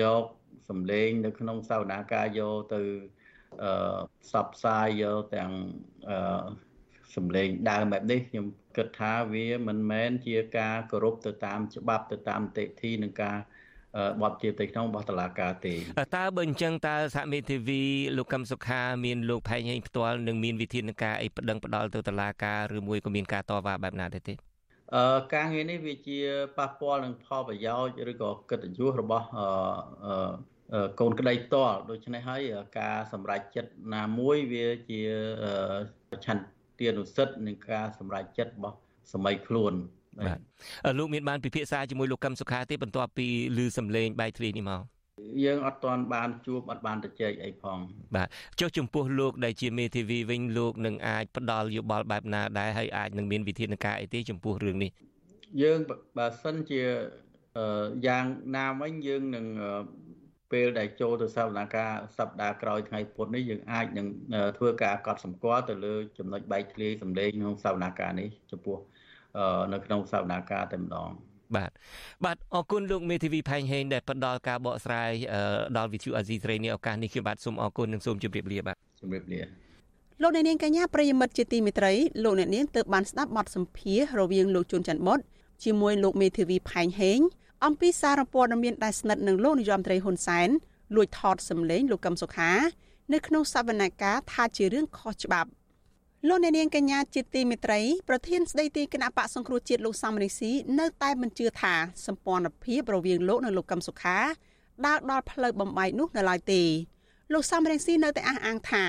[0.01, 0.25] យក
[0.69, 2.83] សម្លេងនៅក្នុងសវនាការយកទៅ
[3.63, 5.51] អឺផ្សព្វផ្សាយយកទាំង
[6.09, 6.43] អឺ
[7.17, 13.37] សម្លេងដើមបែបនេះខ្ញុំគិតថាវាមិនមែនជាការគោរពទៅតាមច្បាប់ទៅតាមតិធិនឹងការ
[14.23, 15.75] បទជាទៅក្នុងរបស់តឡាការទេ
[16.17, 17.83] តើបើអញ្ចឹងតើសហមេធាវី
[18.17, 24.52] លោកកឹមសុខាមានលោកផែងហេងផ្ទាល់នឹងមានវិធានការអីប្តឹងផ្ដាល់ទៅតឡាការឬមួយក៏មានការតវ៉ាបែបណាដែរទេអឺ
[25.35, 26.19] ការងារនេះវាជា
[26.59, 32.41] ប៉ះពាល់នឹងផលប្រយោជន៍ឬក៏កិត្តិយសរបស់អឺកូនក្តីតលដូច្នេះហើយ
[32.79, 35.01] ការសម្រេចចិត្តណាមួយវាជា
[36.27, 38.77] ឆន្ទានុសិទ្ធិនឹងការសម្រេចចិត្តរបស់
[39.13, 39.75] សម័យខ្លួន
[40.19, 40.39] បាទ
[40.99, 44.92] លោកមានបានពិភាក្សាជាមួយលោកកឹមសុខាទេបន្ទាប់ពីឮសម្លេងបែកធ្លាយនេះមក
[45.45, 47.79] យើងអត់ទាន់បានជួបអត់បានទៅជែកអីផង
[48.17, 48.29] បាទ
[48.61, 54.91] ចុះចំពោះលោកដែលជាមេធាវីវិញលោកនឹងអាចផ្ដល់យោបល់បែបណាដែរហើយអាចនឹងមានវិធានការអីទេចំពោះរឿងនេះ
[55.63, 55.79] យើង
[56.19, 56.83] បើសិនជា
[58.07, 58.25] យ៉ាង
[58.57, 59.47] ណាវិញយើងនឹង
[60.53, 64.07] ពេលដែលចូលទៅសវនកម្មសប្តាហ៍ក្រោយថ្ងៃពុធនេះយើងអាចនឹង
[64.59, 68.79] ធ្វើការកត់សម្គាល់ទៅលើចំណុចបែកធ្លាយសម្លេងក្នុងសវនកម្មនេះចំពោះ
[69.73, 71.11] នៅក្នុងសវនកម្មតែម្ដង
[71.57, 71.71] បាទ
[72.25, 75.11] បាទអរគុណលោកមេធាវីផែងហេងដែលផ្ដល់ការបកស្រាយ
[75.77, 79.41] ដល់វិទ្យុអាស៊ីសេរីនេះឱកាសនេះខ្ញុំបាទសូមអរគុណនិងសូមជម្រាបលាបាទជម្រាបលា
[80.23, 81.93] លោកអ្នកនាងកញ្ញាប្រិយមិត្តជាទីមេត្រី
[82.25, 85.19] លោកអ្នកនាងទើបបានស្ដាប់បទសម្ភាសន៍រវាងលោកជួនច័ន្ទបុត
[85.65, 87.19] ជាមួយលោកមេធាវីផែងហេង
[87.65, 90.49] អំពីសារព័ត៌មានដែលស្និទ្ធនឹងលោកនាយរដ្ឋមន្ត្រីហ៊ុនសែន
[90.97, 92.53] លួចថតសម្លេងលោកកឹមសុខា
[93.13, 95.49] នៅក្នុងសវនកម្មថាជារឿងខុសច្បាប់
[96.29, 101.75] លោកអ្នកនាងកញ្ញាជាទីមេត្រីប្រធានស្ដីទីគណៈបកសង្គ្រោះជាតិលោកសំរងស៊ីនៅតែមិនជឿថា
[102.07, 104.19] សម្ព័ន្ធភាពរវាងលោកនិងលោកកឹមសុខា
[104.87, 106.63] ដើរដល់ផ្លូវបំបែកនោះនៅឡើយទេ
[107.33, 108.85] លោកសំរងស៊ីនៅតែអះអាងថា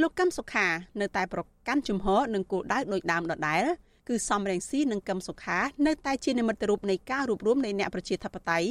[0.00, 0.66] លោកកឹមសុខា
[1.00, 3.64] នៅតែប្រកាន់ជំហរនិងគោលដៅដូចដើមដដែល
[4.08, 8.70] គឺសំរងស៊ីនិងកឹមសុខានៅតែជានិមិត្តរូបនៃការរួបរวมនៃអ្នកប្រជាធិបតេយ្យ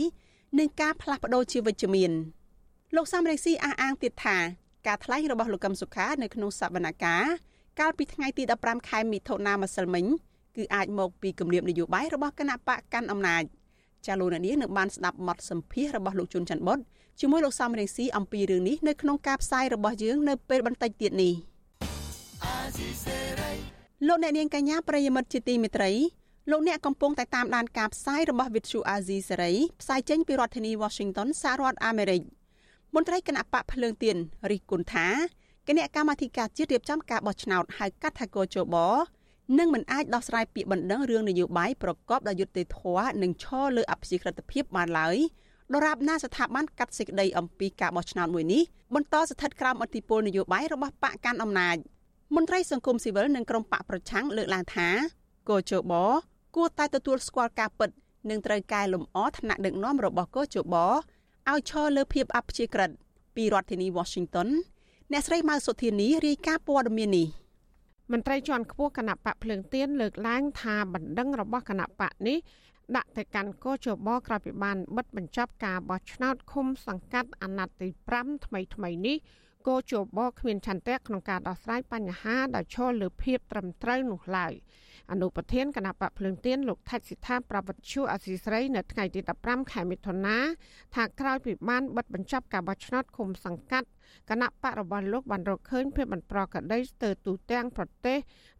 [0.60, 2.12] និងការផ្លាស់ប្ដូរជាវិជ្ជមាន
[2.96, 4.38] លោកសំរងស៊ីអះអាងទៀតថា
[4.88, 10.06] ការថ្លែងរបស់លោកកឹមសុខានៅក្នុងសវនកម្ម កាលពីថ្ងៃទី15ខែមិថុនាម្សិលមិញ
[10.56, 13.44] គឺអាចមកពីគម្រាមនយោបាយរបស់គណៈបកកាន់អំណាច
[14.06, 16.80] ចាលោកនាងនៅបានស្ដាប់បទសម្ភាសរបស់លោកជុនច័ន្ទបុត
[17.20, 21.34] ជាមួយលោកសំរងស៊ីអំពីរឿងនេះនៅក្នុងការផ្សាយរបស់យើងនៅពេលបន្តិចទៀតនេះ
[24.08, 25.92] លោកអ្នកនាងកញ្ញាប្រិយមិត្តជាទីមេត្រី
[26.52, 32.22] លោកអ្នកកំពុងតែតាមដានការផ្សាយរបស់ Vithu Azizi សេរីផ្សាយចេញពីរដ្ឋធានី Washington សហរដ្ឋអាមេរិក
[32.96, 34.18] មន្ត្រីគណៈបកភ្លើងទៀន
[34.52, 35.08] រិះគន់ថា
[35.68, 38.76] គណៈកម្មាធិការជាតិរៀបចំការបោះឆ្នោតហៅកាត់ថាកោជប
[39.60, 45.18] នឹងមិនអាចដោះស្រាយពាក្យបណ្ដឹងរឿងនយោបាយប្រកបដោយយុត្តិធម៌និងឈរលើអព្យាក្រឹតភាពបានឡើយ
[45.74, 48.62] ដរាបណាស្ថាប័នកាត់សេចក្តីអំពីការបោះឆ្នោតមួយនេះ
[48.96, 51.78] បន្តស្ថិតក្រោមអធិបុលនយោបាយរបស់បកកាន់អំណាច
[52.36, 54.88] មន្ត្រីសង្គមស៊ីវិលនិងក្រុមបកប្រឆាំងលើកឡើងថា
[55.50, 55.94] កោជប
[56.56, 57.90] គួរតែទទួលស្គាល់ការពិត
[58.30, 62.90] និងត្រូវកែលម្អឋានៈដឹកនាំរបស់កោជបឲ្យឈរលើភាពអព្យាក្រឹត
[63.36, 64.50] ពីរដ្ឋធានី Washington
[65.16, 67.28] អ្នកស្រីម៉ៅសុធានីរាយការណ៍ព័ត៌មាននេះ
[68.12, 72.38] មន្ត្រីជាន់ខ្ពស់គណៈបកភ្លើងទៀនលើកឡើងថាបណ្ដឹងរបស់គណៈបកនេះ
[72.96, 79.18] ដាក់ទៅកាន់កោជបក្រោយពីបានបិទបញ្ចប់ការបោះឆ្នោតឃុំសង្កាត់អាណត្តិទី5ថ្មីថ្មីនេះ
[79.68, 84.54] គោជបគ្មានឆន្ទៈក្នុងការដោះស្រាយបញ្ហាដែលឈលលើភាពត្រឹមត្រូវនោះឡើយ
[85.12, 90.38] អនុប្រធានគណៈបកភ្លើងទៀនលោកថៃសិដ្ឋាប្រវត្តិជួអសីស្រីនៅថ្ងៃទី15ខែមិថុនា
[90.96, 93.88] ថាក្រោយពីបានបិទបញ្ចប់ការបោះឆ្នោតឃុំសង្កាត់
[94.30, 98.18] គណៈបករបស់លោកបានរកឃើញភាពមិនប្រក្រតីស្ទើរទូទាំងប្រទេស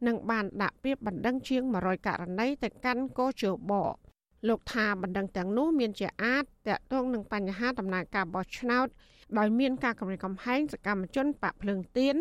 [0.08, 3.74] និងបានដាក់ពាក្យបណ្ដឹងជាង100ករណីទៅកាន់កោជប
[4.48, 8.88] លោកថាបណ្ដឹងទាំងនោះមានជាអាចតកតងនឹងបញ្ហាដំណើរការបោះឆ្នោត
[9.38, 12.16] ដោយមានការគម្រាមកំហែងសកម្មជនបកភ្លើងទៀន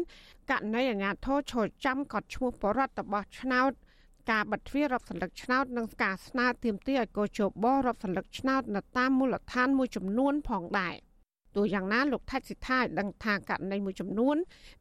[0.50, 3.72] ករណីអាញាធរឈរចាំកត់ឈ្មោះបរដ្ឋរបស់ឆ្នោត
[4.30, 10.96] ការបិទទ្វាររាប់សន្លឹកឆ្នោតនិងការស្នើទាមទារឲ្យកោជបរាប់សន្លឹកឆ្នោតនៅតាមមូលដ្ឋានមួយចំនួនផងដែរ
[11.56, 14.36] ទោះយ៉ាងណាលោកថៃសិដ្ឋាឲ្យដឹងថាករណីមួយចំនួន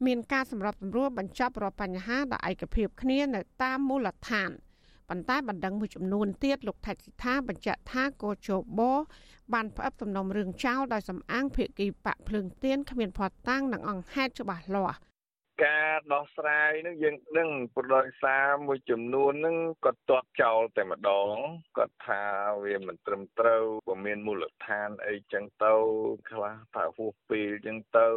[0.05, 4.51] មានការសម្របសម្រួលបញ្ចប់រាល់បញ្ហាដោយឯកភាពគ្នានៅតាមមូលដ្ឋាន
[5.09, 8.49] ប៉ុន្តែបណ្ដឹងមួយចំនួនទៀតលោកថៃសិដ្ឋាបញ្ជាក់ថាកោជ
[8.79, 8.81] ប
[9.53, 14.97] បានផ្អឹបសំណុំរឿងចោលដោយសំអាងភៀកគីបកភ្លើងទៀនគ្មានភ័ស្តុតាងនិងអង្គហេតុច្បាស់លាស់
[15.65, 21.33] ការដោះស្រាយនឹងយើងដឹងប្រដោយសារមួយចំនួននឹងគាត់ទាត់ចោលតែម្ដង
[21.77, 22.23] គាត់ថា
[22.63, 25.73] វាមិនត្រឹមត្រូវបើមានមូលដ្ឋានអីចឹងទៅ
[26.31, 28.07] ខ្លះថាហួសពេលចឹងទៅ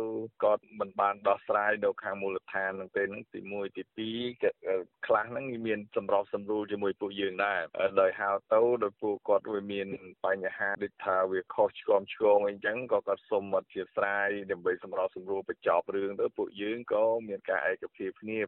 [0.44, 7.60] គាត់មិនបានដោះស្រាយនៅខាងមូលដ្ឋាននឹងទេនឹងទី1ទី2ខ្លះហ្នឹងមានសម្របសម្រួលជាមួយពួកយើងដែរ
[8.00, 9.86] ដោយហៅទៅដោយពួកគាត់វាមាន
[10.26, 18.39] បញ្ហាដូចថាវាខុសឆ្គងឆ្គងអីចឹងក៏គាត់សុំអធិស្ឋានដើម្បីសម្របសម្រួលបញ្ចប់រឿងទៅពួកយើងក៏មការឯកភាពគ្នា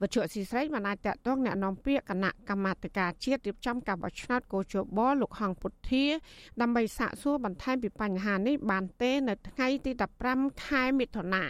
[0.00, 6.04] វត្ថុស៊ីស្រីបានអាចតតងแนะនាំពាក្យគណៈកម្មាធិការជាតិរៀបចំការបោះឆ្នោតកោជបលោកហងពុទ្ធា
[6.60, 9.92] ដើម្បីសាកសួរបន្ថែមពីបញ្ហានេះបានទេនៅថ្ងៃទី
[10.28, 11.44] 15ខែមិថុនា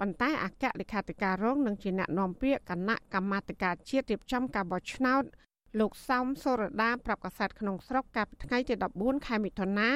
[0.00, 5.24] ប៉ុន្តែអគ្គលេខាធិការរងនឹងជាអ្នកនាំពាក្យគណៈកម្មាធិការជាតិរៀបចំការបោះឆ្នោត
[5.80, 9.90] លោកសោមសូរដាប្រាប់កាសែតក្នុងស្រុកកាលពីថ្ងៃទី14ខែមិថុនា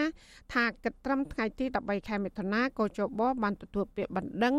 [0.55, 4.55] ថាគិតត្រឹមថ្ងៃទី13ខែមិថុនាកោជបបានទទួលពាក្យបណ្ដឹង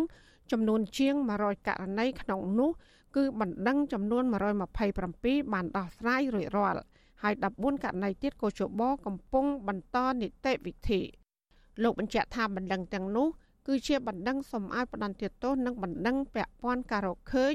[0.53, 2.71] ចំនួនជាង100ករណីក្នុងនោះ
[3.17, 4.25] គឺបណ្ដឹងចំនួន
[4.89, 6.83] 127បានដោះស្រាយរួចរាល់
[7.23, 11.01] ហើយ14ករណីទៀតកោជបកំពុងបន្តនីតិវិធី
[11.83, 13.29] លោកបញ្ជាក់ថាបណ្ដឹងទាំងនោះ
[13.67, 17.55] គឺជាបណ្ដឹងសំឲ្យផ្ដន្ទាទោសនិងបណ្ដឹងពាក់ព័ន្ធការរកឃើញ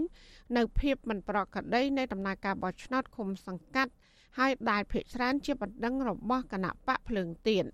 [0.57, 3.91] នៅភាពមិនប្រក្រតីនៃដំណើរការបោះឆ្នោតឃុំសង្កាត់
[4.37, 7.65] ហើយដែលភិកច្រើនជាបណ្ដឹងរបស់គណៈបកភ្លើងទៀន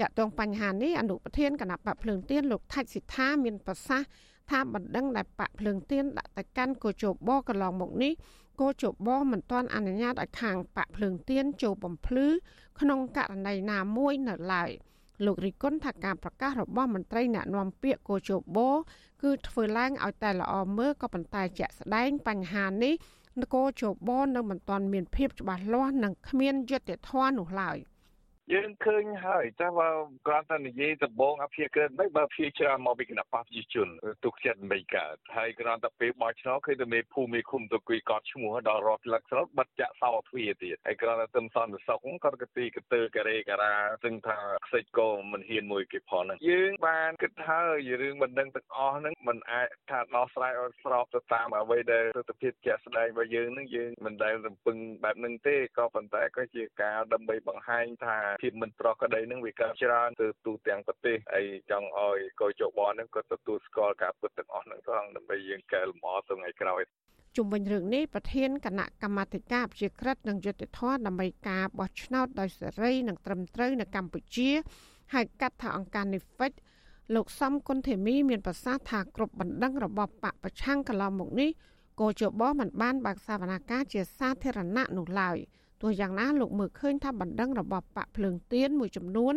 [0.00, 4.08] តកតងបញ្ហានេះអនុប្រធានគណៈបកភ្លើងទៀនលោកថាច់សិដ្ឋាមានប្រសាសន៍
[4.50, 8.12] ថាបណ្ដឹងដែលបកភ្លើងទៀនដាក់ទៅកាន់កោជបកន្លងមកនេះ
[8.60, 12.26] គោជបមិនទាន់អនុញ្ញាតឲ្យខាងបាក់ភ្លើងទៀនចូលបំភ្លឺ
[12.80, 14.70] ក្នុងករណីណាមួយនៅឡើយ
[15.24, 18.58] លោករិគុណថាការប្រកាសរបស់មន្ត្រីអ្នកណែនាំពាក្យគោជប
[19.22, 22.94] គឺធ្វើឡើងឲ្យតែល្អមើលក៏ប៉ុន្តែជាក់ស្ដែងបញ្ហានេះ
[23.40, 27.78] នគរជបនៅមិនទាន់មានភាពច្បាស់លាស់និងគ្មានយុត្តិធម៌នោះឡើយ។
[28.53, 29.89] យើងឃើញហើយចាស់បើ
[30.27, 33.87] គ្រាន់តែនិយាយដំបងអភិក្រិតមិនបើភាច្រើនមកពីគណៈបព្វជិជន
[34.23, 66.82] ទុកចិត្តមិនកើតហើយគ្រាន់តែពេលបោះឆ្នោតឃើញតែមេភូមិមេឃុំទៅគួយកត់ឈ្មោះដល់រត់លឹកស្រុតបិទចាក់សោទ្វារទៀតហើយគ្រាន់តែទឹមសន្តិសុខគាត់ក៏ទីកទើការេការ៉ាซึ่งថាខ្សេចក៏មិនហ៊ានមួយគេផងហ្នឹងយើងបានគិតហើយរឿងមិនដឹងទាំងអស់ហ្នឹងมันអាចថាដោះស្រាយឲ្យស្របទៅតាមអ្វីដែលទស្សនវិជ្ជាជាក់ស្ដែងរបស់យើងហ្នឹងយើងមិនដែលរំពឹងបែបហ្នឹងទេក៏ប៉ុន្តែក៏ជាការដើម្បីបង្ហាញថា ភាពមិនប្រក្រតីនឹងវាកើតច្រើនទៅទូទាំងប្រទេសហើយចង់ឲ្យកោជបនឹងក៏ទទួលស្គាល់ការពិតទាំងអស់ហ្នឹងផងដើម្បីយើងកែលម្អទៅថ្ងៃក្រោយ
[67.36, 74.50] ជុំវិញរឿងនេះប្រធានគណៈកម្មាធិការជាក្រិតនិងយុត្តិធម៌ដើម្បីការបោះឆ្នោតដោយសេរីនិងត្រឹមត្រូវនៅកម្ពុជា
[75.14, 76.52] ហៅកាត់ថាអង្គការ NIFIC
[77.14, 81.50] លោកសំគុណធីមីមានប្រសាសន៍ថាគ្រប់បណ្ដឹងរបស់បកប្រឆាំងកន្លងមកនេះ
[82.00, 85.38] កោជបមិនបានបើកសវនកម្មជាសាធារណៈនោះឡើយ។
[85.82, 89.34] ទោះយ៉ាងណាលោកមើលឃើញថាបណ្ដឹងរបស់បកភ្លើងទៀនមួយចំនួន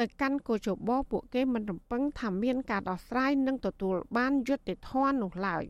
[0.00, 5.64] ទៅកាន់កោជបពួកគេមិនរំពឹងថាមានការដោះស្រាយនិងទទួលបានយុត្តិធម៌នោះឡើយ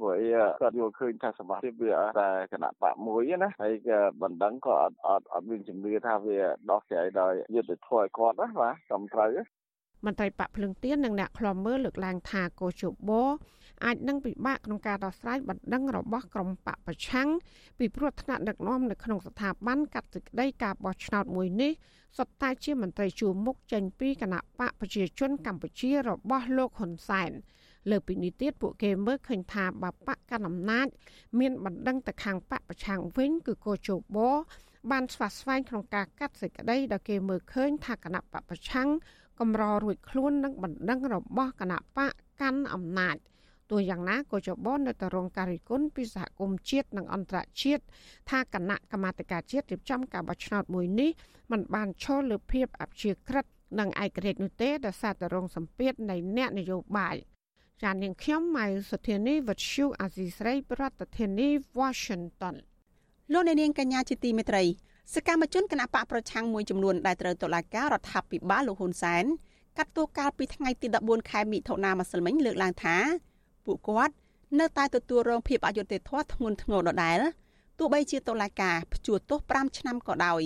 [0.00, 0.26] ព្រោះអី
[0.60, 6.38] គាត់យល់ឃើញថាសមត្ថភាពវាតែគណៈបកមួយណាហើយក៏បណ្ដឹងក៏អត់អត់អត់មានជំនឿថាវា
[6.70, 9.30] ដោះស្រាយដោយយុត្តិធម៌ឲ្យគាត់ណាបាទត្រឹមត្រូវ
[10.04, 13.10] មន្ត្រីបកភ្លឹងទៀននិងអ្នកខ្លំមើលលើកឡើងថាកោជប
[13.84, 17.28] អាចនឹងពិបាកក្នុងការដោះស្រាយបណ្ដឹងរបស់ក្រុមបកប្រឆាំង
[17.78, 21.72] ពីព្រោះថ្នាក់ដឹកនាំនៅក្នុងស្ថាប័នកាត់សេចក្តីការបោះឆ្នោតមួយនេះ
[22.18, 27.30] សុទ្ធតែជាមន្ត្រីជួមុខចេញពីគណៈបកប្រជាជនកម្ពុជារបស់លោកហ៊ុនសែន
[27.90, 30.86] លើពីនេះទៀតពួកគេមើលឃើញថាបបកកណ្ដាលអំណាច
[31.38, 34.00] មានបណ្ដឹងទៅខាងបកប្រឆាំងវិញគឺកោជប
[34.90, 38.88] បានស្វាស្វែងក្នុងការកាត់សេចក្តីដែលគេមើលឃើញថាគណៈបកប្រឆាំង
[39.40, 43.16] កម្ររួចខ្លួននឹងបណ្ដឹងរបស់គណៈបកកាន់អំណាច
[43.71, 47.83] ទោះយ៉ាងណាក៏ចបននៅតែរងការរិះគន់ពីសហគមន៍ជាតិនិងអន្តរជាតិ
[48.29, 51.11] ថាគណៈកម្មាធិការជាតិរៀបចំការបោះឆ្នោតមួយនេះ
[51.51, 53.45] มันបានឈលលើភាពអព្យាក្រឹត
[53.79, 57.15] និងឯករាជ្យនោះទេដោយសារតែរងសម្ពាធនៃអ្នកនយោបាយ
[57.83, 62.55] ចាននាងខ្ញុំម៉ៅសុធានីវັດឈូអាស៊ីស្រីប្រធានាធិបតី Washington
[63.33, 64.63] លោកអ្នកនាងកញ្ញាជាទីមេត្រី
[65.13, 69.23] សកម្មជនគណៈបកប្រឆាំងមួយចំនួនដែលត្រូវតុលាការរដ្ឋាភិបាលលោកហ៊ុនសែន
[69.77, 72.97] កាត់ទោសកាលពីថ្ងៃទី14ខែមិថុនាម្សិលមិញលើកឡើងថា
[73.66, 74.14] ពួកគាត់
[74.58, 77.20] នៅតែទទួលរងភាពអយុត្តិធម៌ធ្ងន់ធ្ងរដដែល
[77.78, 80.42] ទោះបីជាតុលាការព្យួរទោស5ឆ្នាំក៏ដោយ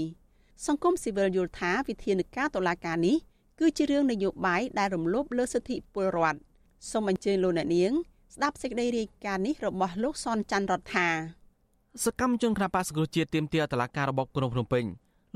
[0.66, 3.16] សង្គមស៊ីវិលយល់ថាវិធានការតុលាការនេះ
[3.60, 6.38] គឺជារឿងនយោបាយដែលរំលោភលើសិទ្ធិពលរដ្ឋ
[6.90, 7.92] សូមអញ្ជើញលោកអ្នកនាង
[8.34, 11.08] ស្ដាប់សេចក្តីរាយការណ៍នេះរបស់លោកសនច័ន្ទរដ្ឋា
[12.04, 14.84] សកម្មជនគណបក្សសង្គ្រោះជាតិទាមទារតឡាការរបបក្រុងភ្នំពេញ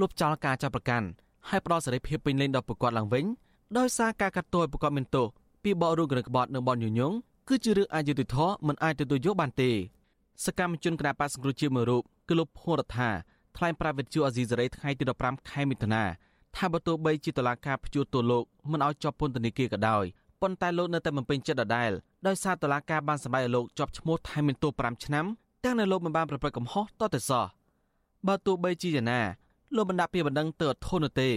[0.01, 1.07] លុបចោលការចាប់ប្រកាន់
[1.49, 3.25] ហើយផ្ដល់សេរីភាពពេញលេញដល់ប្រកបឡើងវិញ
[3.79, 5.27] ដោយសារការកាត់ទោសឲ្យប្រកបមានទោស
[5.63, 7.13] ពីបករូបក្រិកក្បត់និងបនញុញង
[7.49, 9.71] គឺជារឿងអយុត្តិធម៌មិនអាចទទួលយកបានទេ
[10.45, 13.11] សកម្មជនគណបក្សសង្គ្រោះជាតិមួយរូបគឺលោកភួររដ្ឋា
[13.57, 16.05] ថ្លែងប្រាប់វិទ្យុអាស៊ីសេរីថ្ងៃទី15ខែមិថុនា
[16.57, 20.05] ថាបើទោះបីជាតុលាការព្យួរទោសលោកមិនឲ្យជាប់ពន្ធនាគារក៏ដោយ
[20.41, 21.91] ប៉ុន្តែលោកនៅតែមិនពេញចិត្តដដែល
[22.27, 25.27] ដោយសារតុលាការបានសម្រេចឲ្យលោកជាប់ឈ្មោះថែមមានទោស5ឆ្នាំ
[25.65, 27.45] ទាំងនៅលោកមិនបានប្រព្រឹត្តកំហុសតទៅសោះ
[28.27, 29.21] បើទោះបីជាយ៉ាងណា
[29.77, 31.31] លោកបណ្ដាក់ពីបណ្ដឹងទៅអត់ធន់នោះទេ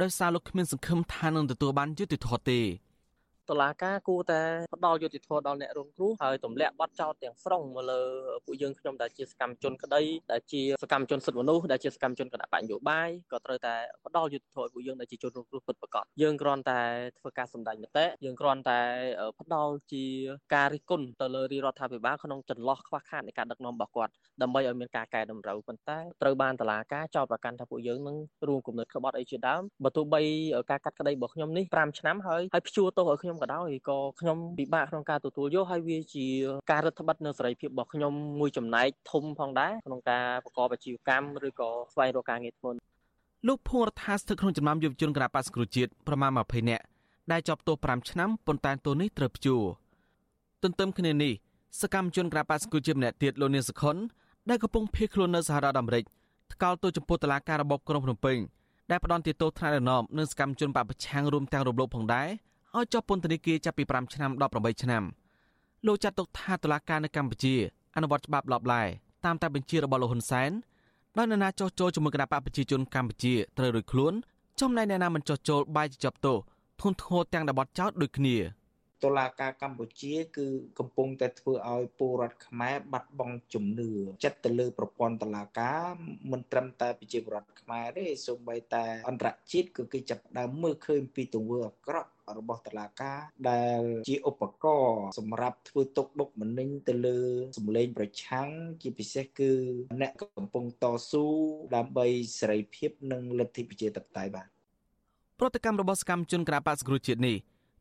[0.00, 2.60] ដោយសារលោកគ្មានសង្ឃឹមថានឹងទទួលបានយុត្តិធម៌ទេ
[3.50, 4.40] តុលាការគួរតែ
[4.74, 8.00] ផ្ដល់យុត្តិធម៌ដល់អ្នករងគ្រោះហើយទម្លាក់បទចោទទាំងស្រុងមកលើ
[8.44, 13.74] ពួកយើងខ្ញុំដែលជាសកម្មជនក្តីដែលជាសកម្មជនសិទ្ធិមនុស្សដែលជាសកម្មជនគណៈបញ្ញោបាយក៏ត្រូវតែ
[14.06, 16.80] ផ្ដល់យុត្តិធម៌ឲ្យពួកយើងដែលជាជនរងគ្រោះពិតប្រាកដយើងគ្រាន់តែ
[17.18, 18.80] ធ្វើការសម្ដែងមតិយើងគ្រាន់តែ
[19.40, 20.04] ផ្ដល់ជា
[20.54, 28.16] ការរិះគន់ទៅលើរាជរដ្ឋាភិបាលក្នុងចន្លោះខ្វះខាតនៃការដឹកនាំរបស់គាត់ដើម្បីឲ្យមានការកែតម្រូវប៉ុន្តែត្រូវបានតុលាការចោទប្រកាន់ថាពួកយើងនឹង
[28.48, 30.22] រួមគំនិតក្បត់អីជាដើមបើទោះបី
[30.70, 36.26] ការកាត់ក្តីរបស់ខ្ញុំនេះ5ឆ្នាំហើយហើយព្យួរទោសឲ្យខ្ញុំក៏ដោយក៏ខ្ញុំពិបាកក្នុងការទទួលយកហើយវាជា
[36.70, 42.70] ការរឹតបន្តឹងនៅសេរីភាពរបស់ខ្ញុំមួយចំណែកធំផងដែរក្នុងការប្រកបអាជីវកម្មឬក៏ស្វែងរកការងារធ្វើ
[43.48, 46.84] លោកភួងរដ្ឋាស្ថិតក្នុងចំណោមយុវជនគណបក្សគ្រូជាតិប្រមាណ20នាក់
[47.32, 49.62] ដែលជាប់ទោស5ឆ្នាំប៉ុន្តែទោសនេះត្រូវព្យួរ
[50.62, 51.32] ទន្ទឹមគ្នានេះ
[51.80, 53.96] សកម្មជនគណបក្សគ្រូជាតិម្នាក់ទៀតលោកនាងសុខុន
[54.50, 56.04] ដែលកំពុងភៀសខ្លួននៅសហរដ្ឋអាមេរិក
[56.52, 58.38] ថ្កោលទោសចំពោះតុលាការរបបក្រុងភ្នំពេញ
[58.90, 62.28] ដែលផ្ដន់ទោសថ្នាក់ដឹកនាំនិងសកម្មជនបពប្រឆាំងរួមទាំងរំលោភផងដែរ
[62.76, 65.02] ឲ្យជាប់ពន្ធនាគារចាប់ពី5ឆ្នាំដល់8ឆ្នាំ
[65.86, 67.54] លោកចាត់ទុកថាតុលាការនៅកម្ពុជា
[67.96, 68.82] អនុវត្តច្បាប់លបឡែ
[69.24, 70.50] តាមតែបញ្ជារបស់លោកហ៊ុនសែន
[71.18, 74.12] ដោយនរណាចោះចូលជាមួយគណៈបកប្រជាជនកម្ពុជាត្រូវរួចខ្លួន
[74.60, 76.36] ចំណែកអ្នកណាមិនចោះចូលបាយជាប់ទោស
[76.82, 78.36] ធនធ្ងរទាំងដបត់ចោតដូចគ្នា
[79.04, 80.46] តុលាការកម្ពុជាគឺ
[80.78, 83.90] កំពុងតែធ្វើឲ្យពលរដ្ឋខ្មែរបាត់បង់ជំនឿ
[84.24, 85.84] ចិត្តទៅលើប្រព័ន្ធតុលាការ
[86.30, 93.18] មិនត្រឹមតែប្រជាពលរដ្ឋខ្មែរទេសូម្បីតែអន្តរជាតិក៏គេចាប់ផ្ដើមមើលឃើញពីទង្វើអាក្រក់ របស់តុលាការ
[93.50, 97.18] ដែលជាឧបករណ៍សម្រាប់ធ្វើទុកបុកម្នេញទៅលើ
[97.58, 98.48] សម្លេងប្រឆាំង
[98.82, 99.52] ជាពិសេសគឺ
[100.00, 101.26] អ្នកកំពុងតស៊ូ
[101.76, 102.06] ដើម្បី
[102.38, 104.46] សេរីភាពនិងលទ្ធិប្រជាធិបតេយ្យបាទ
[105.38, 107.36] ប្រតិកម្មរបស់សកម្មជនគណបក្សគ្រូជាតិនេះ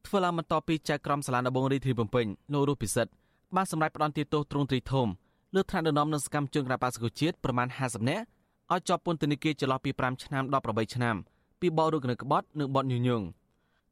[0.08, 3.12] ធ្វើឡើងបន្ទាប់ពីចៅក្រមសាលាដំបងរាជធានីភ្នំពេញលោករស់ពិសិដ្ឋ
[3.56, 5.08] បានសម្រេចផ្តន្ទាទោសទ្រង់ទ្រីធំ
[5.56, 8.26] លើថ្នាក់ដឹកនាំនិងសកម្មជនគណបក្សគ្រូជាតិប្រមាណ50នាក់
[8.74, 11.16] ឲ្យជាប់ពន្ធនាគារចន្លោះពី5ឆ្នាំដល់8ឆ្នាំ
[11.62, 13.26] ពីបទរឹកនៅក្បត់និងបទញុះញង់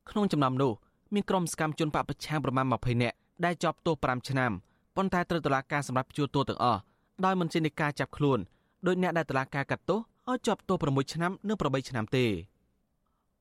[0.10, 0.72] ក្នុងចំណោមនោះ
[1.14, 3.16] មានក្រុមសកម្មជនបពប្រឆាំងប្រមាណ20នាក់
[3.46, 4.52] ដែលជាប់ទោស5ឆ្នាំ
[4.96, 6.80] ប៉ុន្តែត្រូវតុលាការសម្រាប់ព្យួរទោសទាំងអស់
[7.26, 8.40] ដោយមិនចេញនៃការចាប់ខ្លួន
[8.88, 12.26] ដោយអ្នកដែលតុលាការកាត់ទោសឲ្យជាប់ទោស6ឆ្នាំនិង8ឆ្នាំទេ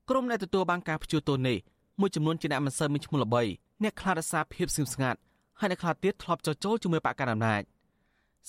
[0.08, 1.56] ក្រុមអ្នកទទួលបានការព្យួរទោសនេះ
[2.00, 3.42] មួយចំនួនជាអ្នកមិនសូវមានឈ្មោះល្បី
[3.82, 5.18] អ្នកខ្លាចរសារភាពស្ងៀមស្ងាត់
[5.60, 7.62] ហើយអ្នកខ្លះទៀតធ្លាប់ចោចចូលជាមួយបកកណ្ដាលអំណាច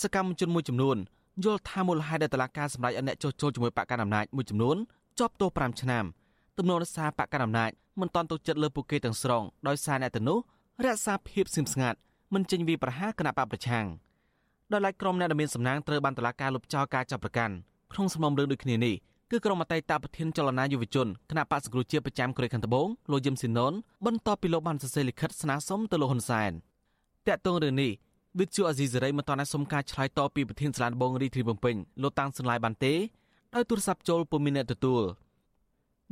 [0.02, 0.98] សកម្មជនមួយចំនួន
[1.44, 4.78] យល់ថាមូលហេតុដែលតឡាការសម្រេចឲ្យអ្នកចោចចូលជាមួយបកកណ្ដាលអំណាចមួយចំនួន
[5.20, 6.04] ជាប់ទោស5ឆ្នាំ
[6.58, 10.38] ទំនួលរសារបកកណ្ដាលអំណាចមិនតន់ទុកចិត្តលើពួកគេទាំងស្រុងដោយសារអ្នកទៅនោះ
[10.86, 11.98] រក្សាភាពស្ងៀមស្ងាត់
[12.34, 13.86] មិនចេញវីប្រហារគណៈបកប្រឆាំង
[14.72, 17.54] ដោយឡែកក្រុមអ្នកដែលមានសំណាងត្រូវបានតឡាការលុបចោលការចាប់ប្រកាន់
[17.94, 18.96] ក្នុងសំណុំរឿងដូចគ្នានេះ
[19.32, 23.74] គឺក្រុមអតីតប្រធានចលនាយុវជនគណៈបក្សសង្គ្រោះជាតិប្រចាំកូរ៉េខាងត្បូងលោកយឹមស៊ីណុន
[24.06, 26.52] បន្ទាប់ពីលោកបានសរសេរលិខិតស្នើសុំទៅលោកហ៊ុនសែន
[27.28, 27.92] តាក់ទងរឿងនេះ
[28.40, 32.94] វិទ្យុអាស៊ីសេរីមិនទាន់អាចសុំការឆ្លើយតបពីប្រធានសាលាដំបងរាជធានីភ្នំពេញលោកតាំងសន្លាយបានទេ
[33.56, 35.04] ដោយទូរស័ព្ទចូលពុំមានអ្នកទទួល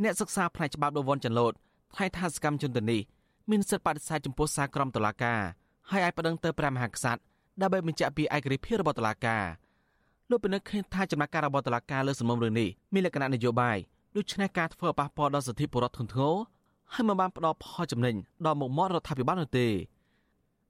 [0.03, 1.53] អ្នកសិក្សាផ្នែកច្បាប់លោកវ៉ាន់ចាន់ឡូត
[1.95, 3.01] ថ្លែងថាសកម្មជនទាំងនេះ
[3.49, 5.41] មានសិទ្ធិបដិសេធចំពោះសារក្រមតុលាការ
[5.89, 7.21] ហើយអាចប្តឹងទៅព្រះមហាក្សត្រ
[7.61, 9.45] ដើម្បីបញ្ជាក់ពីឯករាជ្យភាពរបស់តុលាការ
[10.29, 13.77] លោកពិនិត្យឃើញថាចំណាក់ការរបស់តុលាការលើសំណុំរឿងនេះមានលក្ខណៈនយោបាយ
[14.15, 16.35] ដូច្នេះការធ្វើប៉ះពាល់ដល់សិទ្ធិពលរដ្ឋធ្ងន់ធ្ងរ
[16.93, 19.67] ហើយមិនបានផ្ដល់ផលចំណេញដល់មុខមាត់រដ្ឋាភិបាលនោះទេ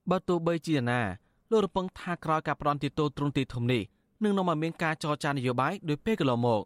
[0.09, 1.01] បើទោះបីជាណា
[1.51, 3.81] លោករំពឹងថាក្រោយការផ្ដន់ទីតូទ្រង់ទីធំនេះ
[4.23, 6.61] នឹងនាំឲ្យមានការចរចានយោបាយដោយពេលកន្លងមក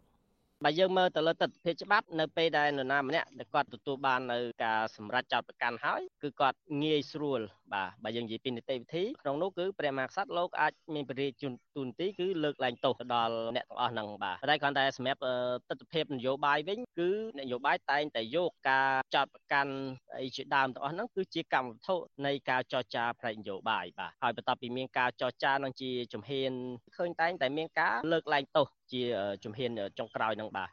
[0.64, 7.40] បើយើងមើលទៅលើទស្សនវិជ្ជាច្បាប់នៅពេលដែលនរណាម្នាក់ដែលគាត់ទទួលបាននៅការសម្រេចចោទប្រកាន់ហើយគឺគាត់ងាយស្រួល
[7.72, 15.20] បាទបើយើងនិយាយពីនីតិវិធីក្នុងនោះគឺព្រះមហាក្សត្រលោកអាចមានពរិយាជនទូនទីគឺលើកឡើងទោសទៅដល់អ្នកទាំងអស់ហ្នឹងបាទតែគ្រាន់តែសម្រាប់
[15.68, 19.72] ទស្សនវិជ្ជានយោបាយវិញគឺនយោបាយតែងតែយកការចោទប្រកាន់
[20.20, 21.96] អីជាដើមទាំងអស់ហ្នឹងគឺជាកម្មវត្ថុ
[22.26, 26.52] នៃការចរចាផ្នែកនយោបាយបាទហើយបន្ទាប់ពីមានការចរចានឹងជាជំហាន
[26.96, 29.02] ឃើញតែងតែមានការលើកឡើងទោស ជា
[29.44, 30.70] ជំហានចុងក្រោយនឹងបាទ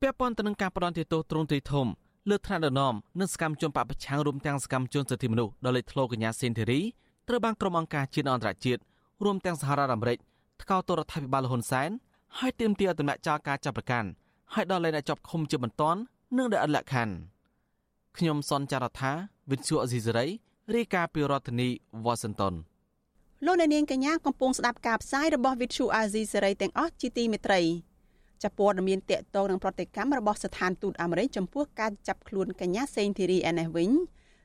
[0.00, 1.86] ពាក់ព័ន្ធទៅនឹងការផ្ដន់ទោសទ្រង់ទ្រីធំ
[2.30, 6.80] លើថ្នាក់ដឹកនាំនិងសកម្មជនបពប្រឆាំងរួមទាំងសកម្មជនសិទ្ធិមនុស្សដល់លេចធ្លោកញ្ញាសេនធីរី
[7.28, 8.80] ត្រូវបានក្រុមអង្គការជាតិអន្តរជាតិ
[9.24, 10.18] រួមទាំងសហរដ្ឋអាមេរិក
[10.62, 11.90] ថ្កោលទោសរដ្ឋាភិបាលហ៊ុនសែន
[12.38, 14.08] ហើយទាមទារឲ្យទម្លាក់ចោលការចាប់ប្រកាន់
[14.54, 16.00] ហើយដល់លែងអ្នកជាប់ឃុំជាបន្ទាន់
[16.36, 17.14] និងដែលអត់លក្ខខណ្ឌ
[18.16, 19.12] ខ្ញុំសនចាររថា
[19.50, 20.26] វិទ្យុអេស៊ីសេរី
[20.74, 21.68] រាយការណ៍ពីរដ្ឋធានី
[22.06, 22.54] Washington
[23.46, 27.60] លោកអ្នកនាងកញ្ញាកំពុងស្ដាប់ការផ្សាយរបស់វិទ្យុអាស៊ីសេរីទាំងអស់ជាទីមេត្រី
[28.42, 33.90] ចាប់ព័ត៌មានតកតងនឹងប្រតិកម្មរបស់ស្ថានទូតអាមេរិកចំពោះការចាប់ខ្លួនកញ្ញាសេងធីរីអេនេះវិញ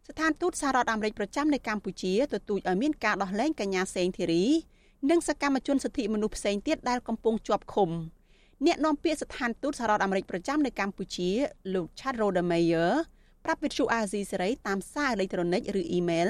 [0.08, 4.46] ស្ថានទូតសហរដ្ឋអាមេរិកប្រចាំនៅកម្ពុជាទទូចឲ្យមានការដោះលែងកញ្ញាសេងធីរី
[5.10, 7.90] និងសកម្មជនសិទ្ធិមនុស្សផ្សេងទៀតដែលកំពុងជាប់ឃុំ
[8.66, 11.30] អ្នកនាំពាក្យស្ថានទូតសហរដ្ឋអាមេរិកប្រចាំនៅកម្ពុជា
[11.74, 12.92] លោក Chad Rodemeyer
[13.46, 16.30] ប្រាប់វិទ្យុអាស៊ីសេរីតាមសារអេឡិចត្រូនិកឬអ៊ីមែល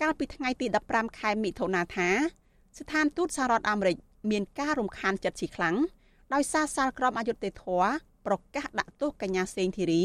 [0.00, 2.08] កាលពីថ្ងៃទី15ខែមិថុនាថា
[2.78, 3.96] ស្ថានទូតសហរដ្ឋអាមេរិក
[4.30, 5.76] មានការរំខានចិត្តជាខ្លាំង
[6.34, 7.88] ដោយសារសាលក្រមអយុត្តិធម៌
[8.26, 10.04] ប្រកាសដាក់ទោសកញ្ញាសេងធីរី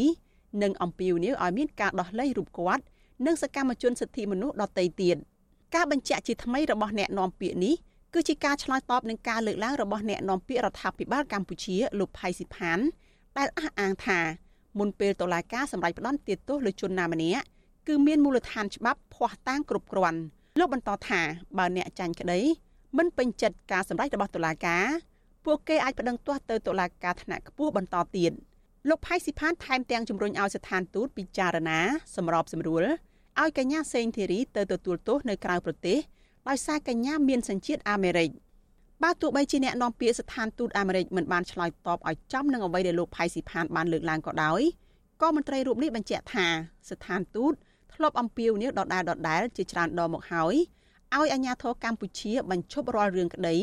[0.64, 2.84] និងអំពាវនាវឲ្យមានការដោះលែងរូបគាត់
[3.26, 5.18] និងសកម្មជនសិទ្ធិមនុស្សដទៃទៀត
[5.76, 7.76] ការបញ្ជាក់ជាថ្មីរបស់អ្នកនាំពាក្យនេះ
[8.14, 12.80] គឺជាការឆ្លើយតបនឹងការលើកឡើងរបស់អ្នកនាំពាក្យរដ្ឋាភិបាលកម្ពុជាលោកផៃស៊ីផាន
[13.38, 14.20] ដែលអះអាងថា
[14.80, 17.46] មុនពេលតុលាការសម្រេចផ្តន្ទាទោសលើជនណាម្នាក់
[17.88, 20.20] គឺមានមូលដ្ឋានច្បាប់ភ័ស្តុតាងគ្រប់គ្រាន់
[20.60, 21.22] លោកបន្តថា
[21.58, 22.40] បើអ្នកចាញ់ក្តី
[22.98, 24.86] មិនពេញចិត្តការសម្រេចរបស់តុលាការ
[25.46, 28.32] ពួកគេអាចប្តឹងទាស់ទៅតុលាការថ្នាក់ខ្ពស់បន្តទៀត
[28.90, 31.80] លោកផៃស៊ីផានថែមទាំងជំរុញឲ្យស្ថានទូតពិចារណា
[32.16, 32.84] សម្របសម្រួល
[33.40, 35.98] ឲ្យកញ្ញាសេងធីរីទៅទទួលទោសនៅក្រៅប្រទេស
[36.50, 38.30] ដោយសារកញ្ញាមានសញ្ជាតិអាមេរិក
[39.04, 44.62] បើទោះបីជាអ្នកនាំពាក្យស្ថានទូតអាមេរិកមិនបានឆ្លើយតបឲ្យចំនឹងអ្វីដែលលោកផៃស៊ីផានបានលើកឡើងក៏ដោយ
[45.22, 46.48] ក៏មន្ត្រីរូបនេះបញ្ជាក់ថា
[46.90, 47.54] ស្ថានទូត
[47.96, 50.56] ធ្លាប់អំពាវនាវដដែលដដែលជាច្រើនដងមកហើយ
[51.16, 53.56] ឲ្យអាជ្ញាធរកម្ពុជាបញ្ឈប់រាល់រឿងក្តី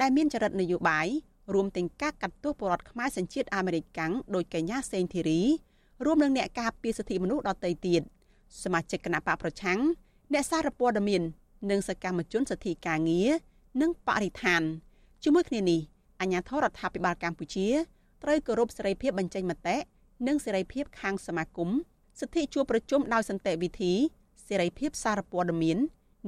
[0.00, 1.06] ដែលមានចរិតនយោបាយ
[1.54, 5.40] រួមទាំងការកាត់ទោសពលរដ្ឋខ្មែរសញ្ជាតិអាមេរិកកាំងដោយកញ្ញាសេងធីរី
[6.04, 8.02] រួមនឹងអ្នកការពារសិទ្ធិមនុស្សដទៃទៀត
[8.62, 9.80] សមាជិកគណៈបកប្រឆាំង
[10.32, 11.22] អ្នកសារព័ត៌មាន
[11.70, 13.30] និងសកម្មជនសិទ្ធិការងារ
[13.80, 14.62] និងបរិស្ថាន
[15.24, 15.80] ជាមួយគ្នានេះ
[16.20, 17.68] អាញាធរដ្ឋាភិបាលកម្ពុជា
[18.22, 19.76] ត្រូវគោរពសេរីភាពបញ្ចេញមតិ
[20.26, 21.70] និងសេរីភាពខាងសមាគម
[22.20, 23.92] សិទ្ធិជួបប្រជុំដោយសន្តិវិធី
[24.46, 25.78] សេរីភាពសារព័ត៌មាន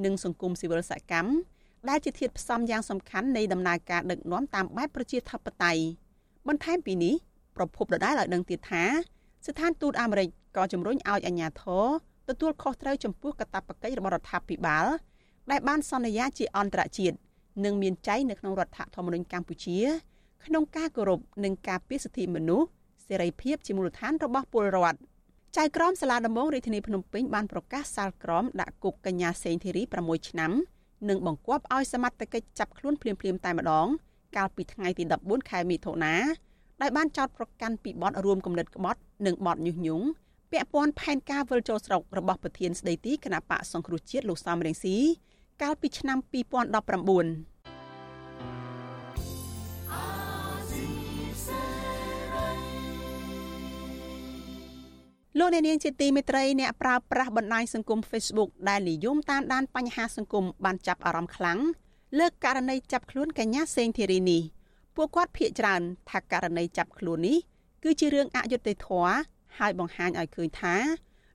[0.05, 1.31] និងសង្គមស៊ីវិលសកម្ម
[1.89, 5.83] ដែលជាធាតុផ្សំយ៉ាងសំខាន់នៃដំណើរការដឹកនាំតាមបែបប្រជាធិបតេយ្យ
[6.47, 7.15] បន្ថែមពីនេះ
[7.55, 8.83] ប្រពន្ធដដែលឲ្យដឹងទៀតថា
[9.45, 11.85] ស្ថានទូតអាមេរិកក៏ជំរុញឲ្យអាជ្ញាធរ
[12.29, 14.85] ទទួលខុសត្រូវចំពោះកាតព្វកិច្ចរបស់រដ្ឋាភិបាល
[15.51, 17.17] ដែលបានសន្យាជាអន្តរជាតិ
[17.65, 19.79] និងមានចែងនៅក្នុងរដ្ឋធម្មនុញ្ញកម្ពុជា
[20.45, 22.67] ក្នុងការគោរពនិងការពារសិទ្ធិមនុស្ស
[23.07, 24.99] សេរីភាពជាមូលដ្ឋានរបស់ពលរដ្ឋ
[25.57, 30.51] ចៅក្រមសាលាដំបងរាជធានីភ្នំពេញបានប្រកាសសាលក្រមដាក់គុកកញ្ញាសេងធីរី6ឆ្នាំ
[31.09, 33.87] និងបង្គាប់ឲ្យសមត្ថកិច្ចចាប់ខ្លួនភ្លាមៗតែម្ដង
[34.37, 36.15] កាលពីថ្ងៃទី14ខែមិថុនា
[36.81, 40.05] ដោយបានចោទប្រកាន់ពីបទរួមគំនិតក្បត់និងបទញុះញង់
[40.51, 44.97] ពាក់ព័ន្ធផែនការវិលចូលស្រុករបស់ប្រធានស្ដីទីគណៈបកសង្គ្រោះជាតិលោកសំរងស៊ី
[45.61, 46.17] កាលពីឆ្នាំ
[46.91, 47.50] 2019
[55.39, 61.59] លោកអ្នកនាងជាទីមេត្រីអ្នកប្រើប្រាស់បណ្ដាញសង្គម Facebook ដែលនិយមតាមដានបញ្ហាសង្គមបានចាប់អារម្មណ៍ខ្លាំង
[62.19, 64.41] លើករណីចាប់ខ្លួនកញ្ញាសេងធីរីនេះ
[64.95, 67.37] ពួកគាត់ភាកច្រើនថាករណីចាប់ខ្លួននេះ
[67.83, 69.13] គឺជារឿងអយុត្តិធម៌
[69.57, 70.75] ហើយបង្ហាញឲ្យឃើញថា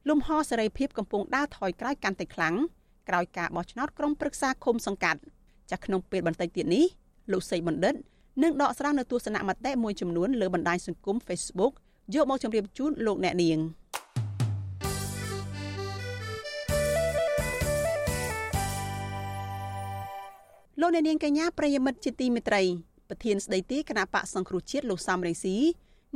[0.09, 2.55] លំហសេរីភាពកំពុងដើរថយក្រោយកាន់តែខ្លាំង
[3.09, 5.21] ក្រោយការបោះឆ្នោតក្រុមប្រឹក្សាឃុំសង្កាត់
[5.71, 6.85] ចាស់ក្នុងពេលបន្តិចទៀតនេះ
[7.33, 7.95] លោកសីបណ្ឌិត
[8.43, 11.73] នឹងដកស្រង់នៅទស្សនៈមតិមួយចំនួនលើបណ្ដាញសង្គម Facebook
[12.15, 13.61] យកមកជម្រាបជូនលោកអ្នកនាង។
[20.81, 22.62] លោកអ្នកនាងកញ្ញាប្រិយមិត្តជាទីមេត្រី
[23.09, 25.57] ប្រធានស្ដីទីគណៈបកសង្គ្រោះជាតិលោកសំរងស៊ី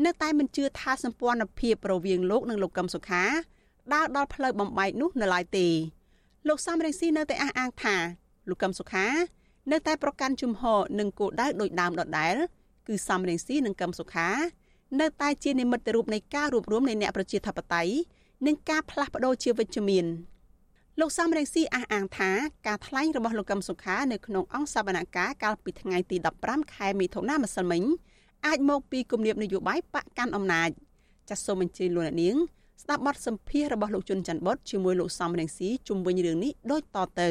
[0.04, 3.24] នៅតែមិនជឿថាសម្ព័ន្ធភាពរវាងលោកនិងលោកកឹមសុខា
[3.92, 5.66] ដើរដល់ផ្លូវបំបែកនោះនៅឡើយទេ
[6.48, 7.96] លោកសំរងស៊ីនៅតែអះអាងថា
[8.48, 9.06] លោកកឹមសុខា
[9.72, 12.34] នៅតែប្រកាន់ជំហរនិងគោលដៅដូចដើមដដែល
[12.86, 14.28] គឺសំរងស៊ីនិងកឹមសុខា
[15.00, 17.92] នៅតែជានិមិត្តរូបនៃការរួបរวมនៃអ្នកប្រជាធិបតេយ្យ
[18.46, 20.06] និងការផ្លាស់ប្ដូរជាវិជ្ជមាន
[21.00, 22.30] លោកសំរងស៊ីអះអាងថា
[22.66, 27.82] ការថ្លែងរបស់លោកកឹមសុខានៅក្នុងអង្គសវនកម្មកាលពីថ្ងៃទី15ខែមិថុនាម្សិលមិញ
[28.46, 30.70] អាចមកពីគំនាបនយោបាយបកកាន់អំណាច
[31.28, 32.36] ចាសសូមអញ្ជើញលោកអ្នកនាង
[32.82, 37.28] ស្ដាប់បទសម្ភាសន៍របស់លោកជុនច័ន្ទបុតជាមួយលោកសំរងស៊ីជុំវិញរឿងនេះដូចតទៅ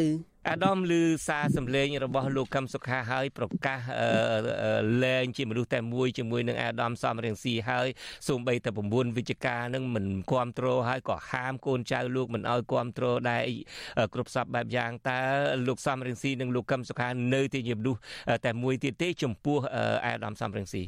[0.52, 0.94] អាដាមឮ
[1.28, 3.80] សារសម្លេងរបស់លោកកឹមសុខាហើយប្រកាស
[5.04, 7.88] លែងជាមនុស្សតែមួយជាមួយនឹងអាដាមសំរៀងស៊ីហើយ
[8.28, 13.44] សូម្បីតែ9វិជ្ជការនឹងមិនគ្រប់គ្រងហើយក៏ហាមកូនចៅលោកមិនឲ្យគ្រប់គ្រងដែរ
[14.14, 15.20] គ្រប់សពបែបយ៉ាងតើ
[15.68, 18.00] លោកសំរៀងស៊ីនិងលោកកឹមសុខានៅតែជាមនុស្ស
[18.46, 19.58] តែមួយទៀតទេ ចំពោះ
[20.06, 20.84] អាដាមសំរៀងស៊ី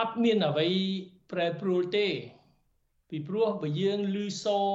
[0.00, 0.66] អត់មានអ្វី
[1.32, 2.06] ប្រែប្រួលទេ
[3.10, 4.68] ពីព្រោះបើយើងឮសូរ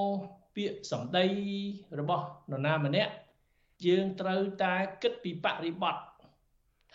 [0.55, 1.25] ពាក្យសម្ដី
[1.99, 3.13] របស់នរណាម្នាក់
[3.85, 6.03] យើងត្រូវតែគិតពីបរិបត្តិ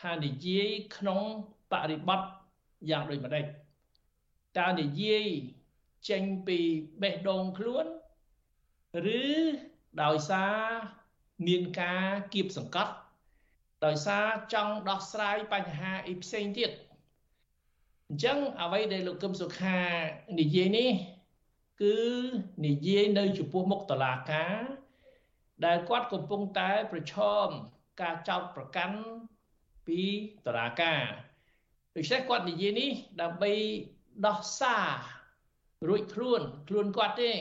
[0.00, 1.22] ថានិយាយក្នុង
[1.72, 2.28] បរិបត្តិ
[2.90, 3.44] យ៉ាងដូចម្ដេច
[4.58, 5.26] តើនិយាយ
[6.08, 6.58] ចេញពី
[7.02, 7.86] បេះដូងខ្លួន
[9.18, 9.22] ឬ
[10.02, 10.56] ដោយសារ
[11.46, 12.92] មានការគៀបសង្កត់
[13.84, 16.70] ដោយសារចង់ដោះស្រាយបញ្ហាអីផ្សេងទៀត
[18.08, 19.78] អញ្ចឹងអ្វីដែលលោកកឹមសុខា
[20.40, 20.90] និយាយនេះ
[21.82, 21.98] គឺ
[22.66, 24.85] និយាយនៅចំពោះមុខតឡាការ
[25.64, 27.46] ដែលគាត់កំពុងតែប្រឈម
[28.00, 28.98] ការចោទប្រកាន់
[29.86, 30.00] ពី
[30.46, 31.04] តឡាការ
[31.96, 32.90] ដូច្នេះគាត់និយាយនេះ
[33.22, 33.52] ដើម្បី
[34.26, 34.88] ដោះសារ
[35.88, 37.32] រួចខ្លួនខ្លួនគាត់ទេ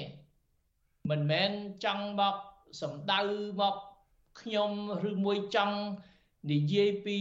[1.10, 1.52] មិនមែន
[1.86, 2.36] ចង់មក
[2.82, 3.20] សម្ដៅ
[3.62, 3.76] មក
[4.42, 4.72] ខ្ញុំ
[5.10, 5.78] ឬមួយចង់
[6.52, 7.18] និយាយពី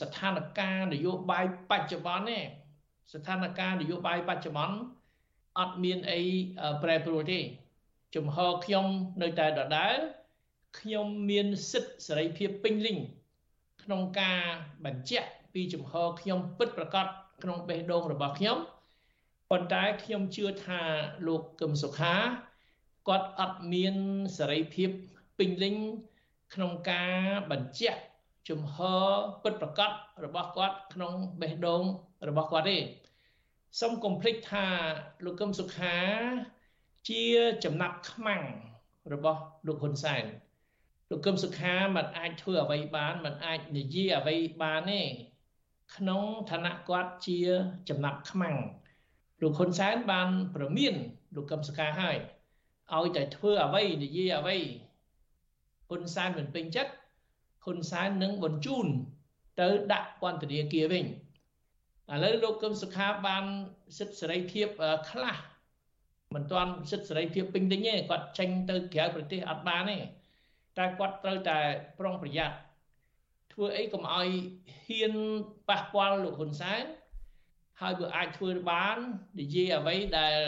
[0.00, 2.38] ស្ថានភាពនយោបាយបច្ចុប្បន្នទេ
[3.12, 4.76] ស្ថានភាពនយោបាយបច្ចុប្បន្ន
[5.58, 6.20] អត់មានអី
[6.82, 7.40] ប្រែប្រួលទេ
[8.14, 8.86] ជំហរខ្ញុំ
[9.22, 9.98] នៅតែដដែល
[10.80, 12.98] ខ្ញុំមានសិទ្ធិសេរីភាពពេញលេញ
[13.82, 14.40] ក្នុងការ
[14.84, 17.06] បញ្ជាក់ពីជំហរខ្ញុំពិតប្រាកដ
[17.42, 18.58] ក្នុងបេះដូងរបស់ខ្ញុំ
[19.50, 20.80] ប៉ុន្តែខ្ញុំជឿថា
[21.26, 22.14] លោកកឹមសុខា
[23.08, 23.94] គាត់អត់មាន
[24.38, 24.90] សេរីភាព
[25.38, 25.74] ពេញលេញ
[26.54, 27.16] ក្នុងការ
[27.50, 28.00] បញ្ជាក់
[28.48, 29.08] ជំហរ
[29.42, 29.90] ពិតប្រាកដ
[30.24, 31.82] របស់គាត់ក្នុងបេះដូង
[32.28, 32.78] របស់គាត់ទេ
[33.80, 34.66] សូមកុំភ្លេចថា
[35.24, 35.96] លោកកឹមសុខា
[37.08, 37.24] ជា
[37.64, 38.42] ចំណាប់ខ្មាំង
[39.12, 40.24] របស់លោកហ៊ុនសែន
[41.10, 45.02] លោកកឹមសុខាមិនអាចធ្វើអ្វីបានមិនអាចនិយាយអ្វីបានទេ
[45.96, 47.38] ក្នុងឋានៈគាត់ជា
[47.88, 48.56] ចំណាប់ខ្មាំង
[49.42, 50.94] លោកហ៊ុនសែនបានប្រមាន
[51.36, 52.16] លោកកឹមសុខាហើយ
[52.94, 54.58] ឲ្យតែធ្វើអ្វីនិយាយអ្វី
[55.88, 56.92] ហ៊ុនសែនមិនពេញចិត្ត
[57.64, 58.86] ហ៊ុនសែននឹងបញ្ជូន
[59.60, 61.08] ទៅដាក់ពន្ធនាគារវិញឥ
[62.24, 63.44] ឡូវលោកកឹមសុខាបាន
[63.98, 64.68] សិទ្ធិសេរីភាព
[65.10, 65.36] ខ្លះ
[66.34, 69.98] មិនទាន់សិទ្ធិសេរីភាពពេញលេញទេគាត់ចេញទៅក្រៅប្រទេសអត់បានទេ
[70.78, 71.58] តែគាត់ត្រូវតែ
[71.98, 72.56] ប្រុងប្រយ័ត្ន
[73.52, 74.28] ធ្ធ្វើអីកុំឲ្យ
[74.86, 75.14] ហ៊ាន
[75.68, 76.84] ប៉ះពាល់លោកហ៊ុនសែន
[77.80, 78.98] ហើយបើអាចធ្វើបាន
[79.40, 80.40] និយាយអ្វីដែល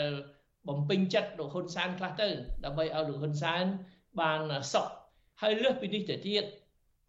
[0.67, 2.29] បំពេញចិត្តលោកហ៊ុនសែនខ្លះទៅ
[2.65, 3.63] ដើម្បីឲ្យលោកហ៊ុនសែន
[4.19, 4.39] បាន
[4.73, 4.87] សុខ
[5.41, 6.43] ហើយលើសពីនេះទៅទៀត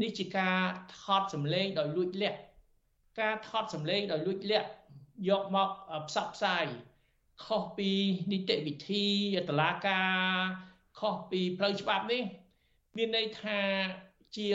[0.03, 0.59] នេះជាការ
[1.03, 2.39] ថតសម្លេងដោយលួចលាក់
[3.21, 4.69] ការថតសម្លេងដោយលួចលាក់
[5.29, 5.69] យកមក
[6.09, 6.65] ផ្សព្វផ្សាយ
[7.45, 7.91] ខុសពី
[8.33, 9.07] នីតិវិធី
[9.49, 10.15] តឡាការ
[10.99, 12.23] ខុសពីផ្លូវច្បាប់នេះ
[12.97, 13.61] មានន័យថា
[14.37, 14.49] ជា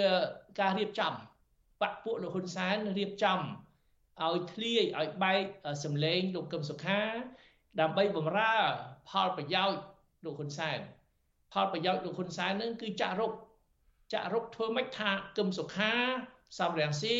[0.59, 1.13] ការរៀបចំ
[1.81, 3.39] បពពួកលោកហ៊ុនសែនរៀបចំ
[4.21, 5.43] ឲ្យធ្លាយឲ្យបែក
[5.83, 7.01] សម្លេងលោកកឹមសុខា
[7.79, 8.55] ដើម្បីបំរើ
[9.09, 9.79] ផលប្រយោជន៍
[10.25, 10.79] លោកហ៊ុនសែន
[11.53, 13.31] ផលប្រយោជន៍លោកហ៊ុនសែននឹងគឺចាក់រុក
[14.13, 15.93] ចាក់រុកធ្វើម៉េចថាកឹមសុខា
[16.59, 17.17] សំរាំងស៊ី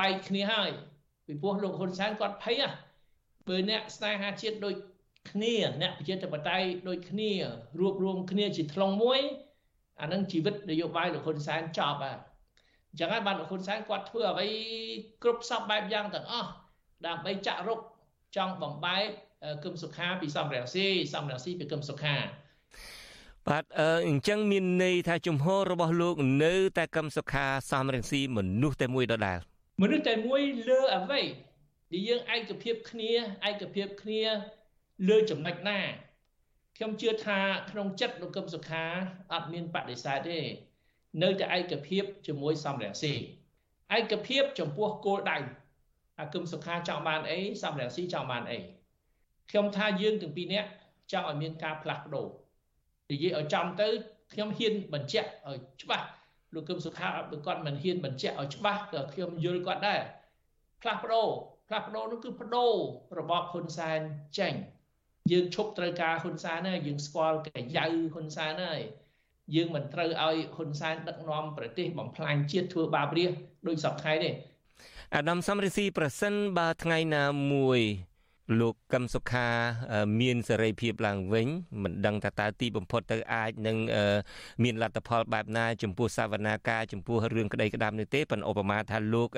[0.00, 0.70] បែកគ្នាហើយ
[1.26, 2.62] ពីព្រោះលោកហ៊ុនសែនគាត់ភ័យ
[3.46, 4.74] បើអ្នកស្នេហាជាតិដូច
[5.30, 7.30] គ្នាអ្នកប្រជាធិបតេយ្យដូចគ្នា
[7.80, 9.20] រួបរวมគ្នាជាថ្លុងមួយ
[10.00, 12.16] អានឹងជីវិតនយោបាយលោកហ៊ុនសែនចប់ហើយ
[12.90, 14.46] អញ្ចឹងហើយបានលោកហ៊ុនសែនគាត់ធ្វើអ្វី
[15.22, 16.50] គ្រប់សពបែបយ៉ាងទាំងអស់
[17.06, 17.80] ដើម្បីចាក់រុក
[18.36, 19.08] ចង់បំបែក
[19.64, 22.16] គឹមសុខាពីសំរងស៊ីសំរងស៊ីពីគឹមសុខា
[23.46, 23.64] បាទ
[24.08, 29.38] អញ្ចឹងមានន័យថាជំហររបស់លោកនៅតែកឹមសុខាសំរងស៊ីមនុស្សតែមួយដដែល
[29.82, 31.20] មនុស្សតែមួយលើអ្វី
[31.92, 33.12] ដែលយើងឯកភាពគ្នា
[33.48, 34.22] ឯកភាពគ្នា
[35.08, 35.78] លើចំណុចណា
[36.80, 38.84] ខ្ញុំជឿថាក្នុងចិត្តលោកកឹមសុខា
[39.32, 40.38] អត់មានបដិសេធទេ
[41.22, 43.14] នៅតែឯកភាពជាមួយសំរងស៊ី
[43.96, 45.38] ឯកភាពចំពោះគោលដៅ
[46.20, 48.58] អាគឹមសុខាចង់បានអីសំរងស៊ីចង់បានអី
[49.50, 50.68] ខ្ញុំថាយើងទាំងពីរនាក់
[51.12, 52.26] ចង់ឲ្យមានការផ្លាស់ប្ដូរ
[53.10, 53.88] និយាយឲ្យចំទៅ
[54.32, 56.06] ខ្ញុំហ៊ានបញ្ជាក់ឲ្យច្បាស់
[56.54, 60.00] លោកកឹមសុខាបើគាត់មិនហ៊ានបញ្ជាក់ឲ្យច្បាស់ក៏ខ្ញុំយល់គាត់ដែរ
[60.80, 61.28] ផ្លាស់ប្ដូរ
[61.68, 62.72] ផ្លាស់ប្ដូរនោះគឺប្ដូរ
[63.18, 64.00] របបហ៊ុនសែន
[64.38, 64.54] ចេញ
[65.30, 68.82] យើងឈប់ត្រូវការហ៊ុនសែនហើយយើងស្គាល់កាយៅហ៊ុនសែនហើយ
[69.54, 73.32] យើងមិនត្រូវឲ្យហ៊ុនសែនដឹកនាំប្រទេសបំផ្លាញជាតិធ្វើបាបរាជ
[73.68, 74.30] ដោយសពថ្ងៃទេ
[75.14, 77.80] អាដាមសំរិទ្ធីប្រសិនបើថ្ងៃណាមួយ
[78.60, 79.48] លោកកឹមសុខា
[80.20, 81.48] មានសេរីភាពឡើងវិញ
[81.82, 83.76] មិនដឹងថាតើទីបំផុតទៅអាចនឹង
[84.64, 89.28] មានលទ្ធផលបែបណា ចំពោះសវនាការចំពោះរឿងក្តីក្តាមនេះទេប៉ុន្តែឧបមាថាលោក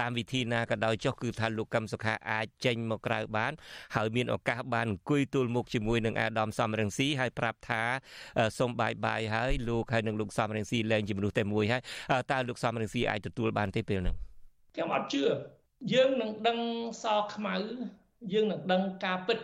[0.00, 3.52] តាមវិធីណាក៏ដោយចុះគឺថាលោកកឹមសុខាអាចចេញមកក្រៅបាន
[3.96, 7.82] ហើយមានឱកាសបានអង្គុយទល់មុខជាមួយនឹងអាដាមសំរងស៊ីហើយប្រាប់ថា
[8.58, 11.82] សូមបាយបាយហើយលោកហើយនឹងលោកសំរងស៊ីលែងជាមនុស្សតែមួយហើយ
[12.32, 14.16] តើលោកសំរងស៊ីអាចទទួលបានទេពេលហ្នឹង
[14.74, 15.22] ខ្ញុំអត់ជឿ
[15.92, 16.58] យើងនឹងដឹង
[17.02, 17.04] ស
[17.34, 17.56] ខ្មៅ
[18.32, 19.38] យើងនឹងដឹងការពិត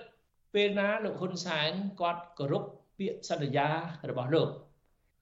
[0.55, 1.70] ពេលណាលោកហ៊ុនសែន
[2.01, 2.64] គាត់គោរព
[2.99, 3.68] ពាក្យសន្យា
[4.11, 4.49] របស់លោក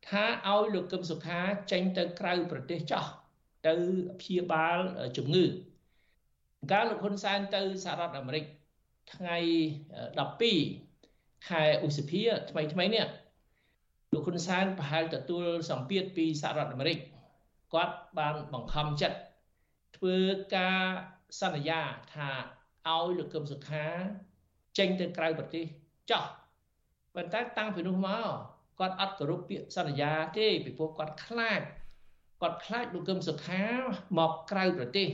[0.09, 1.41] ថាឲ្យលោកកឹមសុខា
[1.73, 3.05] ចេញទៅក្រៅប្រទេសចោះ
[3.67, 3.75] ទៅ
[4.21, 4.79] ព្យាបាល
[5.17, 5.45] ជំងឺ
[6.73, 8.45] កាលលោកហ៊ុនសែនទៅសហរដ្ឋអាមេរិក
[9.15, 9.37] ថ្ងៃ
[10.59, 13.07] 12ខែឧសភាថ្មីថ្មីនេះ
[14.13, 16.99] លោកហ៊ុនសែនប្រហែលទទួលសម្ពាធពីសហរដ្ឋអាមេរិក
[17.75, 19.19] គាត់បានបង្ខំចិត្ត
[19.97, 20.17] ធ្វើ
[20.57, 20.81] ការ
[21.41, 21.81] សន្យា
[22.15, 22.31] ថា
[22.95, 23.87] ឲ្យលោកកឹមសុខា
[24.79, 25.65] ចេញទៅក្រៅប្រទេស
[26.11, 26.25] ចោះ
[27.15, 28.29] ប៉ុន្តែតាំងពីនោះមក
[28.81, 31.61] គាត់អត់គោរពពាក្យសន្យាទេពីព្រោះគាត់ខ្លាច
[32.43, 33.65] គាត់ខ្លាចលោកកឹមសុខា
[34.19, 35.09] មកក្រៅប្រទេស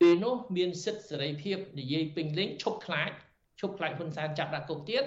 [0.00, 3.10] ពេលនោះមានសិទ្ធិសេរីភាពនិយាយពេញលេញឈប់ខ្លាច
[3.60, 5.04] ឈប់ខ្លាចហ៊ុនសែនចាប់ដាក់គុកទៀត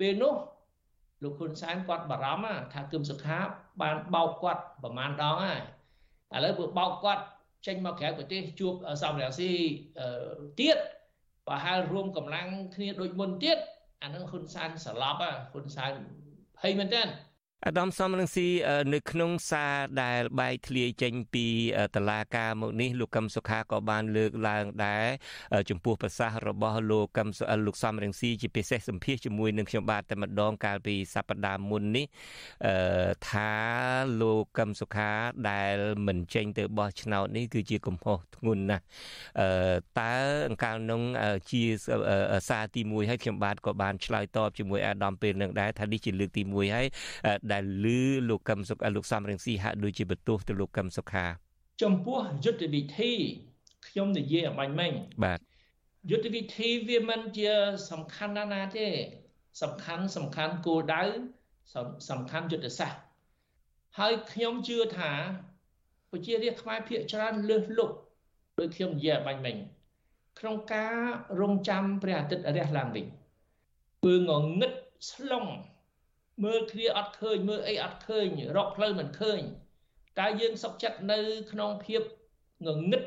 [0.00, 0.34] ពេលនោះ
[1.22, 3.38] លោកហ៊ុនសែនគាត់បារម្ភថាគឹមសុខា
[3.82, 5.60] បានបោកគាត់ប្រមាណដងហើយ
[6.34, 7.22] ឥឡូវបើបោកគាត់
[7.66, 9.50] ចេញមកក្រៅប្រទេសជួបសំរាំងស៊ី
[10.60, 10.78] ទៀត
[11.46, 13.58] ប្រហែលរួមកម្លាំងគ្នាដូចមុនទៀត
[14.02, 15.18] អានឹងហ៊ុនសែនស្លាប់
[15.52, 15.92] ហ៊ុនសែន
[16.60, 17.02] ភ័យមែនតើ
[17.66, 18.48] អាដាមសំរងស៊ី
[18.94, 21.46] នៅក្នុងសារដែលបែកធ្លាយចេញពី
[21.94, 25.06] តឡាការមកនេះលោកកឹមសុខាក៏បានលើកឡើងដែរ
[25.70, 27.28] ចំពោះប្រសាសន៍របស់លោកកឹម
[27.66, 32.06] លោកសំរងស៊ីជាពិសេសសម្ភាសជាមួយនឹងខ្ញុំបាទតែម្ដងកាលពីសប្តាហ៍មុននេះ
[33.28, 33.52] ថា
[34.20, 35.10] លោកកឹមសុខា
[35.50, 38.84] ដែលមិនចេញទៅបោះឆ្នោតនេះគឺជាកំហុសធ្ងន់ណាស់
[40.00, 40.14] តើ
[40.48, 41.02] អង្កាលនោះ
[41.50, 41.62] ជា
[42.48, 46.86] សារទី1ហើយខ្ញុំបាទក៏បានឆ្លើយតបជាមួយអាដាមពេលនឹងដែរថានេះជាលើកទី1ហើយ
[47.54, 47.86] ដែលឮ
[48.28, 51.24] លោកកឹមសុខាលោកសំរងស៊ីហាក់ដូចជាបន្ទោសទៅលោកកឹមសុខា
[51.82, 53.12] ចំពោះយុទ្ធវិធី
[53.86, 54.92] ខ្ញុំនិយាយអបាញ់មិញ
[55.24, 55.38] បាទ
[56.10, 57.52] យុទ្ធវិធីវាមិនជា
[57.90, 58.86] សំខាន់ណាស់ណាទេ
[59.62, 61.02] សំខាន់សំខាន់គោលដៅ
[62.10, 63.00] សំខាន់យុទ្ធសាស្ត្រ
[63.98, 65.12] ហើយខ្ញុំជឿថា
[66.10, 67.94] ប្រជារាស្ត្រខ្មែរភាគច្រើនលើសលប់
[68.58, 69.56] ដោយខ្ញុំនិយាយអបាញ់មិញ
[70.38, 70.96] ក្នុងការ
[71.40, 73.06] រងចាំព្រះអាទិត្យរះឡើងវិញ
[74.04, 74.30] ពើង
[74.60, 74.72] ងឹត
[75.10, 75.46] ស្លុង
[76.42, 78.26] មើលគ្នាអត់ឃើញមើលអីអត់ឃើញ
[78.56, 79.40] រកផ្លូវមិនឃើញ
[80.18, 81.18] តែយើងសុខចិត្តនៅ
[81.52, 82.02] ក្នុងភាព
[82.66, 83.02] ងងឹត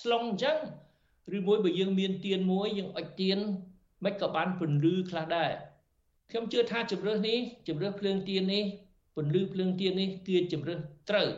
[0.00, 0.58] ស្លុងអញ្ចឹង
[1.36, 3.38] ឬមួយបើយើងមានទៀនមួយយើងអុជទៀន
[4.04, 5.52] មិនក៏បានពន្លឺខ្លះដែរ
[6.30, 8.64] ខ្ញុំជឿថាជំរឿសនេះជំរឿសភ្លើងទៀននេះ
[9.16, 10.78] ពន្លឺភ្លើងទៀននេះគឺជំរឿស
[11.10, 11.28] ត្រូវ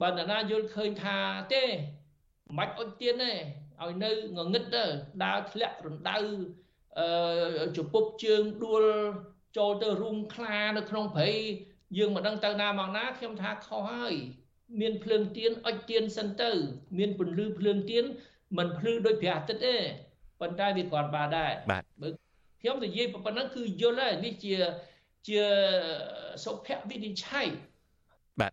[0.00, 1.16] បើនរណាយល់ឃើញថា
[1.52, 3.32] ទេមិនបាច់អុជទៀនទេ
[3.82, 4.84] ឲ្យនៅងងឹតទៅ
[5.24, 6.16] ដើរធ្លាក់រណ្ដៅ
[6.98, 8.84] អឺជពុកជើងដួល
[9.56, 11.30] ចូលទៅរុំខ្លានៅក្នុងព្រៃ
[11.98, 14.14] យើងមិនដឹងទៅណាមកណាខ្ញុំថាខុសហើយ
[14.80, 16.50] មានភ្លើងទៀនអុជទៀនសិនទៅ
[16.98, 18.04] មានពន្លឺភ្លើងទៀន
[18.58, 19.76] មិនភ្លឺដូចព្រះអាទិត្យទេ
[20.40, 22.08] ប៉ុន្តែវាគ្រាន់បើដែរបាទបើ
[22.60, 24.54] ខ្ញុំនិយាយប៉ុណ្ណឹងគឺយល់ហើយនេះជា
[25.28, 25.42] ជា
[26.44, 27.46] សុភវិនិច្ឆ័យ
[28.40, 28.52] បាទ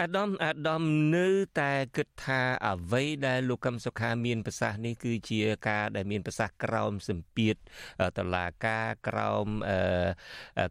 [0.00, 0.82] អាដាមអាដាម
[1.14, 1.28] នៅ
[1.60, 7.54] តែគិតថាអ្វីដែលលោកកឹមសុខាមានប្រសាសន៍នេះគឺជាការដែលមានប្រសាសន៍ក្រោមសម្ពាធ
[8.18, 9.46] តឡាការក្រោម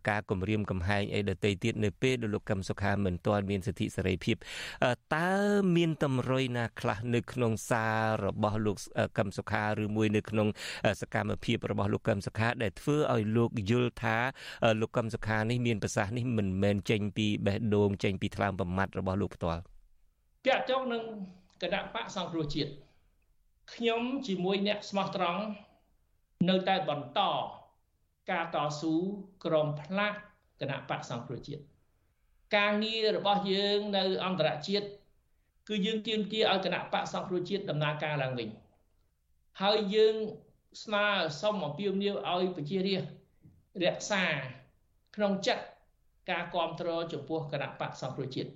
[0.10, 4.36] ការគម្រាមកំហែងអីដទៃទៀតនៅពេលដែលលោកកឹមសុខាមិនទាន់មានសិទ្ធិសេរីភាព
[5.16, 5.32] តើ
[5.76, 8.78] មានតម្រុយណាខ្លះនៅក្នុងសាររបស់លោក
[9.18, 10.48] កឹមសុខាឬមួយនៅក្នុង
[11.02, 14.18] សកម្មភាពរបស់លោកកឹមសុខាដែលធ្វើឲ្យលោកយល់ថា
[14.82, 19.62] លោកកឹមសុខានេះមានប្រសាសន៍នេះមិនមែនចេញពីបេះដូងចេញពីថ្លើមប្រមាត់របស់របស់លោកផ្ទាល់
[20.46, 21.04] តាក់ទងនឹង
[21.62, 22.72] គណៈបកសង្គ្រោះជាតិ
[23.74, 25.42] ខ្ញុំជាមួយអ្នកស្មោះត្រង់
[26.50, 27.20] នៅតែបន្ត
[28.32, 28.94] ការតស៊ូ
[29.46, 30.14] ក្រមផ្លាក
[30.62, 31.62] គណៈបកសង្គ្រោះជាតិ
[32.56, 34.88] ការងាររបស់យើងនៅអន្តរជាតិ
[35.68, 38.50] គឺយើងទាមទារឲ្យគណៈបកសង្គ្រោះជាតិដំណើរការឡើងវិញ
[39.62, 40.16] ហើយយើង
[40.84, 41.06] ស្នើ
[41.42, 44.24] សុំអំពាវនាវឲ្យប្រជារាស្ត្ររក្សា
[45.16, 45.64] ក្នុងចិត្ត
[46.30, 48.50] ការគ្រប់គ្រងចំពោះគណៈបកសង្គ្រោះជាតិ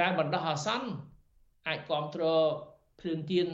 [0.00, 0.88] ការបណ្ដោះអាសន្ន
[1.68, 2.46] អាចគ្រប់គ្រង
[3.00, 3.48] ភ្លើងទៀន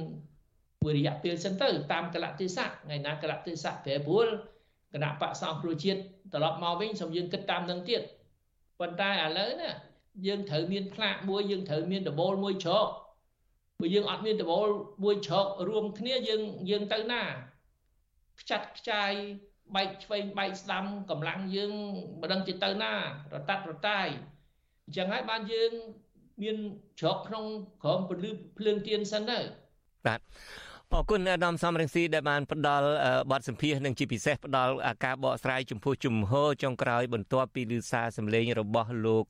[0.83, 4.27] មួយរយៈពេលសិនទៅ តាមកលៈទេសៈថ្ងៃណាកលៈទេសៈប្រែប្រួល
[4.93, 6.01] គណៈបកសង្គ្រោះជាតិ
[6.33, 8.03] ត្រឡប់មកវិញសូមយើងគិតតាមនឹងទៀត
[8.81, 9.71] ប៉ុន្តែឥឡូវណា
[10.27, 12.89] យើងត្រូវមានផ្លាកមួយយើងត្រូវមានដបូលមួយជ្រក
[13.81, 14.69] បើយើងអត់មានដបូល
[15.05, 17.23] មួយជ្រករួមគ្នាយើងយើងទៅណា
[18.41, 19.13] ខ្ចាត់ខ្ចាយ
[19.75, 21.73] បែកឆ្វេងបែកស្ដាំកម្លាំងយើង
[22.21, 22.93] មិនដឹងទៅទៅណា
[23.35, 24.07] រតាត់រតាយ
[24.85, 25.73] អញ្ចឹងហើយបានយើង
[26.43, 26.57] មាន
[27.01, 27.45] ជ្រកក្នុង
[27.83, 29.39] ក្រមពលឺភ្លើងទៀនសិនទៅ
[30.07, 30.21] បាទ
[30.95, 32.89] អរគុណអាដាមសំរងស៊ីដែលបានផ្ដល់
[33.31, 34.73] បទសម្ភាសនិងជាពិសេសផ្ដល់
[35.05, 39.25] ការបកស្រាយចំពោះជំហរចុងក្រោយបន្ទាប់ពីឮសារសម្លេងរបស់លោក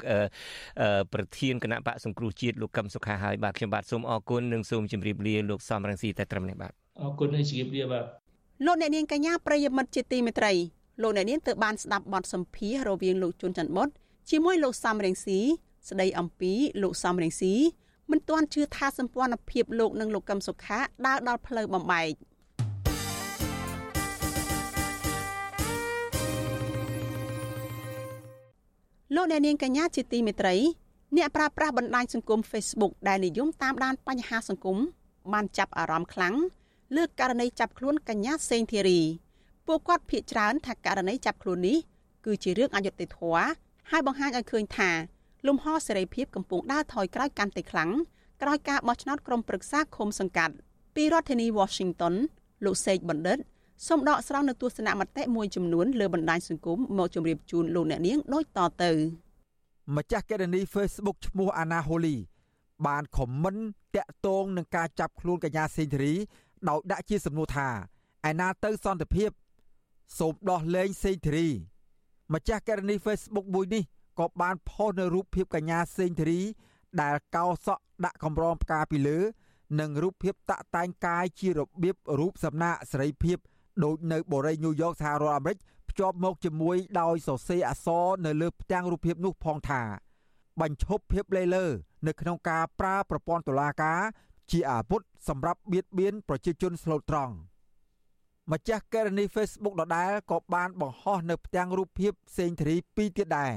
[1.12, 6.72] ប្រធានគណៈបកសង្គ្រោះជាតិលោកកឹមសុខាហើយបាទខ្ញុំបាទសូមអរគុណនិងសូមជម្រាបលាលោកសំរងស៊ីតែត្រឹមនេះបាទ
[7.02, 8.04] អរគុណហើយជម្រាបលាបាទ
[8.66, 10.52] លោកអ្នកនាងកញ្ញាប្រិយមិត្តជាទីមេត្រី
[11.02, 13.88] លោកអ្នកនាងទើបបានស្ដាប់បទសម្ភាសរវាងលោកជួនច័ន្ទបុត
[14.30, 15.40] ជាមួយលោកសំរងស៊ី
[15.88, 16.52] ស្ដីអំពី
[16.82, 17.54] លោកសំរងស៊ី
[18.10, 22.12] មិនទាន់ជឿថាសម្ព័ន្ធភាពលោកនិងលោកកឹមសុខាដើរដល់ផ្លូវបំបែក
[29.14, 30.56] លោកអ្នកនាងកញ្ញាជាទីមេត្រី
[31.16, 34.78] អ្នកប្រើប្រាស់បណ្ដាញសង្គម Facebook ដែលនិយមតាមដានបញ្ហាសង្គម
[35.32, 36.34] បានចាប់អារម្មណ៍ខ្លាំង
[36.96, 39.00] លើករណីចាប់ខ្លួនកញ្ញាសេងធីរី
[39.66, 41.78] ពួកគាត់ភ័យច្រើនថាករណីចាប់ខ្លួននេះ
[42.24, 43.44] គឺជារឿងអយុត្តិធម៌
[43.90, 44.90] ហើយបង្ហាញឲ្យឃើញថា
[45.46, 47.90] លំហសេរីភាពកំពុងដើរថយក្រោយកាន់តែខ្លាំង
[48.42, 50.54] ក្រោយការបោះឆ្នោតក្រុមប្រឹក្សាឃុំសង្កាត់
[50.94, 52.14] ពីរដ្ឋធានី Washington
[52.64, 53.38] លោកសេកបណ្ឌិត
[53.86, 58.90] សូមដកស្រង់នៅទស្សនៈមតិមួយចំនួនលើបណ្ដាញសង្គមមកជម្រាបជូនលោកអ្នកនាងដូចតទៅ
[59.96, 62.16] ម្ចាស់កេរនី Facebook ឈ្មោះអាណាហូលី
[62.86, 63.56] បានខមមិន
[63.96, 66.14] តាក់ទងនឹងការចាប់ខ្លួនកញ្ញាសេងធីរី
[66.68, 67.68] ដោយដាក់ជាសំណួរថា
[68.30, 69.30] ឯណាទៅសន្តិភាព
[70.18, 71.48] សូមដោះលែងសេងធីរី
[72.34, 73.82] ម្ចាស់កេរនី Facebook មួយនេះ
[74.18, 76.40] ក៏បានផុសនៅរូបភាពកញ្ញាសេងធីរី
[77.02, 79.18] ដែលកោសក់ដាក់កម្រងផ្កាពីលើ
[79.80, 83.38] និងរូបភាពតាក់តែងកាយជារបៀបរូបសំណាកសេរីភាព
[83.84, 85.58] ដូចនៅបូរីញូវយ៉កសហរដ្ឋអាមេរិក
[85.90, 89.82] ភ្ជាប់មកជាមួយដោយសរសេរអក្សរនៅលើផ្ទាំងរូបភាពនោះផងថា
[90.60, 91.64] បញ្ឈប់ភាពលេលើ
[92.06, 94.00] នៅក្នុងការប្រើប្រព័ន្ធតុលាការ
[94.50, 97.34] ជាអាវុធសម្រាប់បៀតបៀនប្រជាជនស្លូតត្រង់
[98.52, 103.52] ម្ចាស់កេរនី Facebook ដដែលក៏បានបង្ហោះនៅផ្ទាំងរូបភាពសេងធារីពីរទៀតដែរ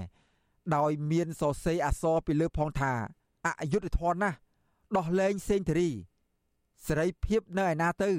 [0.75, 2.93] ដោយមានសរសេរអក្សរពីលើផងថា
[3.61, 4.37] អយុធធនណាស់
[4.97, 5.89] ដោះលែងសេងធារី
[6.85, 8.11] សេរីភាពនៅឯណាទៅ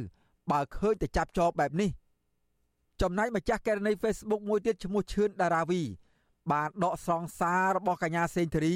[0.50, 1.90] បើឃើញតែចាប់ចោលបែបនេះ
[3.00, 5.82] ចំណែកម្ចាស់កេរនី Facebook មួយទៀតឈ្មោះឈឿនដារាវី
[6.52, 8.74] បានដកស្រង់សាររបស់កញ្ញាសេងធារី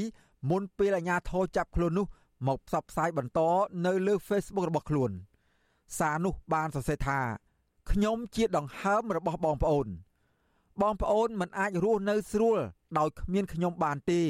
[0.51, 2.07] មុនពេលអាជ្ញាធរចាប់ខ្លួននោះ
[2.49, 3.41] មកផ្សព្វផ្សាយបន្ត
[3.87, 5.11] នៅលើ Facebook របស់ខ្លួន
[5.99, 7.21] សារនោះបានសរសេរថា
[7.91, 9.89] ខ្ញុំជាដង្ហើមរបស់បងប្អូន
[10.81, 12.59] បងប្អូនមិនអាចរស់នៅស្រួល
[12.99, 14.23] ដោយគ្មានខ្ញុំបានទេ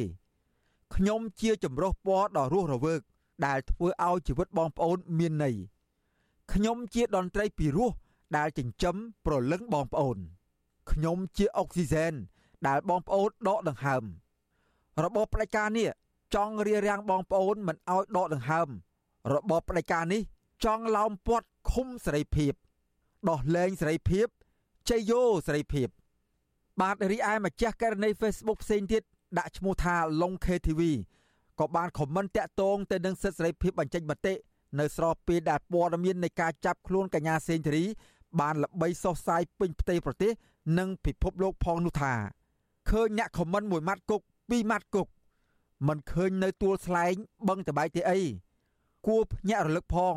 [0.95, 3.01] ខ្ញុំជាចម្រុះពណ៌ដ៏រស់រវើក
[3.47, 5.57] ដែលធ្វើឲ្យជីវិតបងប្អូនមានន័យ
[6.53, 7.91] ខ្ញុំជាតន្ត្រីពីរោះ
[8.37, 10.19] ដែលចិញ្ចឹមប្រលឹងបងប្អូន
[10.91, 12.13] ខ្ញុំជាអុកស៊ីហ្សែន
[12.67, 14.05] ដែលបងប្អូនដកដង្ហើម
[15.05, 15.89] របបផ្ដាច់ការនេះ
[16.35, 18.69] ចង់រារាំងបងប្អូនមិនឲ្យដកដង្ហើម
[19.35, 20.23] របបផ្ដាច់ការនេះ
[20.65, 22.53] ចង់ឡោមព័ទ្ធឃុំសេរីភាព
[23.29, 24.27] ដោះលែងសេរីភាព
[24.89, 25.89] ជ័យយោសេរីភាព
[26.79, 29.03] បាទរីឯម្ចាស់ករណី Facebook ផ្សេងទៀត
[29.39, 30.81] ដាក់ឈ្មោះថា Long KTV
[31.59, 34.35] ក៏បានខមមិនតាក់ទងទៅនឹងសិទ្ធិសេរីភាពបញ្ចេញមតិ
[34.79, 37.85] នៅស្របពេលដែលព័ត៌មាននៃការចាប់ខ្លួនកញ្ញាសេងធារី
[38.41, 40.33] បានល្បីសុសសាយពេញផ្ទៃប្រទេស
[40.79, 42.15] និងពិភពលោកផងនោះថា
[42.91, 45.09] ឃើញអ្នកខមមិនមួយម៉ាត់គុកពីរម៉ាត់គុក
[45.89, 47.15] មិនឃើញនៅទួលស្លែង
[47.49, 48.21] បឹងតបែកទេអី
[49.07, 50.15] គួរភ្ញាក់រលឹកផង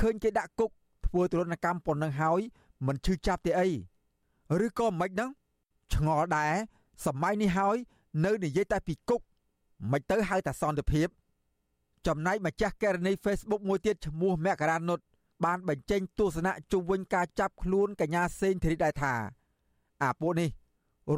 [0.00, 0.70] ឃើញគេដាក់គុក
[1.06, 2.40] ធ្វើទរណកម្មប៉ុណ្ណឹងហើយ
[2.86, 3.68] មិនឈឺចាប់ទេអី
[4.66, 5.30] ឬក៏មិនហ្នឹង
[5.94, 6.54] ឆ្ងល់ដែរ
[7.06, 7.76] សម័យនេះហើយ
[8.24, 9.20] នៅនិយាយតែពីគុក
[9.90, 11.08] មិនទៅហៅថាសន្តិភាព
[12.06, 15.00] ចំណែកម្ចាស់ករណី Facebook មួយទៀតឈ្មោះមករានុត
[15.44, 19.14] បានបញ្ចេញទស្សនៈជុំវិញការចាប់ខ្លួនកញ្ញាសេងធីរីដែរថា
[20.02, 20.50] អាពួកនេះ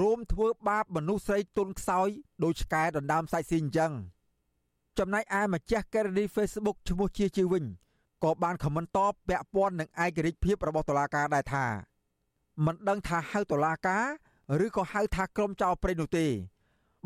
[0.00, 2.08] រួមធ្វើបាបមនុស្សស្រីទុនខ្សោយ
[2.44, 3.92] ដោយឆ្កែដណ្ដើមសាច់ស៊ីអញ្ចឹង
[4.98, 7.64] ចំណែកឯម្ចាស់ករណី Facebook ឈ្មោះជាជាវិញ
[8.24, 11.66] ក៏បានខមមិនតបពាក់ព័ន្ធនឹងឯករាជ្យភាពរបស់តុលាការដែរថា
[12.64, 14.04] មិនដឹងថាហៅតុលាការ
[14.64, 16.26] ឬក៏ហៅថាក្រុមចោរព្រៃនោះទេ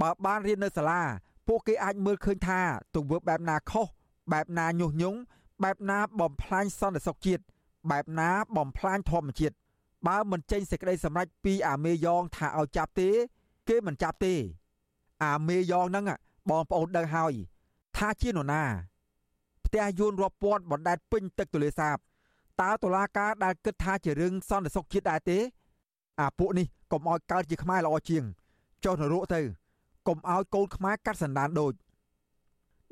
[0.00, 1.02] បើបានរៀននៅសាលា
[1.48, 2.60] ពួកគេអាចមើលឃើញថា
[2.94, 3.86] ទង្វើបែបណាខុស
[4.32, 5.18] បែបណាញុះញង់
[5.62, 7.42] បែបណាបំផ្លាញសន្តិសុខជាតិ
[7.90, 9.54] បែបណាបំផ្លាញធម្មជាតិ
[10.06, 13.08] បើមិនចេញសេចក្តីសម្រេចពីអាមេយ៉ងថាឲ្យចាប់ទេ
[13.68, 14.34] គេមិនចាប់ទេ
[15.24, 16.04] អាមេយ៉ងហ្នឹង
[16.50, 17.32] បងប្អូនដឹងហើយ
[17.96, 18.64] ថាជានរណា
[19.64, 21.96] ផ្ទះយួនរាប់ពាន់បណ្ដែតពេញទឹកទលេសាប
[22.60, 25.38] តើតុលាការដែលគិតថាជារឿងសន្តិសុខជាតិដែរទេ
[26.20, 28.24] អាពួកនេះកុំឲ្យកើតជាខ្មែរល្អជាង
[28.84, 29.40] ចុះនរកទៅ
[30.08, 31.72] កុំឲ្យកូនខ្មែរកាត់សន្តានដូច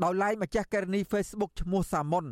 [0.03, 2.25] ដោយឡែកម្ចាស់ករណី Facebook ឈ្មោះសាមុន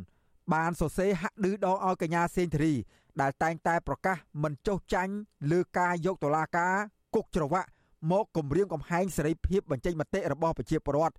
[0.53, 2.75] បានសរសេរហាក់ឌឺដងឲ្យកញ្ញាសេងធារី
[3.21, 5.15] ដែលតែងតែប្រកាសមិនចុះចាញ់
[5.51, 6.75] លើការយកតុលាការ
[7.15, 7.69] គុកច្រវាក់
[8.11, 11.17] មកគម្រាមកំហែងសេរីភាពបញ្ចេញមតិរបស់ប្រជាពលរដ្ឋ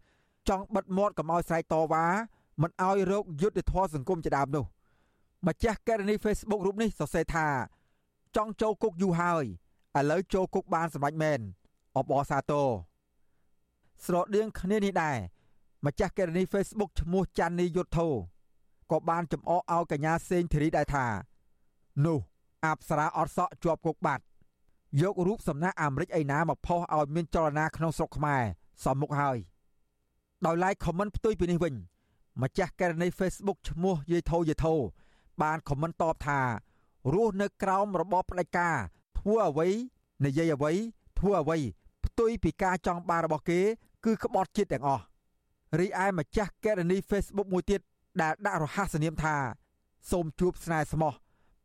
[0.50, 2.06] ចង់បិទមាត់កុំឲ្យស្រែកតវ៉ា
[2.62, 4.66] មិនឲ្យរោគយុទ្ធធរសង្គមជាដើមនោះ
[5.48, 7.48] ម្ចាស់ករណី Facebook រូបនេះសរសេរថា
[8.36, 9.46] ចង់ចូលគុកយូរហើយ
[10.00, 11.40] ឥឡូវចូលគុកបានសម្រេចមែន
[11.98, 12.68] អបអសាទរ
[14.06, 15.18] ស្រដៀងគ្នានេះដែរ
[15.86, 18.08] ម្ចាស់ករណី Facebook ឈ្មោះច័ន្ទនីយុទ្ធធោ
[18.92, 21.06] ក៏បានចំអកឲ្យកញ្ញាសេងធីរីដែរថា
[22.06, 22.20] នោះ
[22.66, 24.24] អប្សរាអត់សក់ជាប់គុកបាត់
[25.02, 28.44] យករូបសំណាក់អាមេរិកឯណាមកផុសឲ្យមានចលនាក្នុងស្រុកខ្មែរ
[28.86, 29.38] សមមុខហើយ
[30.46, 31.74] ដោយឡែកខមមិនផ្ទុយពីនេះវិញ
[32.42, 34.76] ម្ចាស់ករណី Facebook ឈ្មោះយាយធោយាយធោ
[35.42, 36.40] បានខមមិនតបថា
[37.14, 38.78] រស់នៅក្រោមរបបផ្ដាច់ការ
[39.26, 39.68] ធ្វើអ្វី
[40.26, 40.72] និយាយអ្វី
[41.20, 41.58] ធ្វើអ្វី
[42.06, 43.60] ផ្ទុយពីការចង់បានរបស់គេ
[44.06, 45.04] គឺក្បត់ជាតិទាំងអស់
[45.80, 47.82] រីឯម្ចាស់ករណី Facebook មួយទៀត
[48.22, 49.36] ដែលដាក់រហ័សនាមថា
[50.12, 51.14] សូមជួបស្នេហ៍ស្មោះ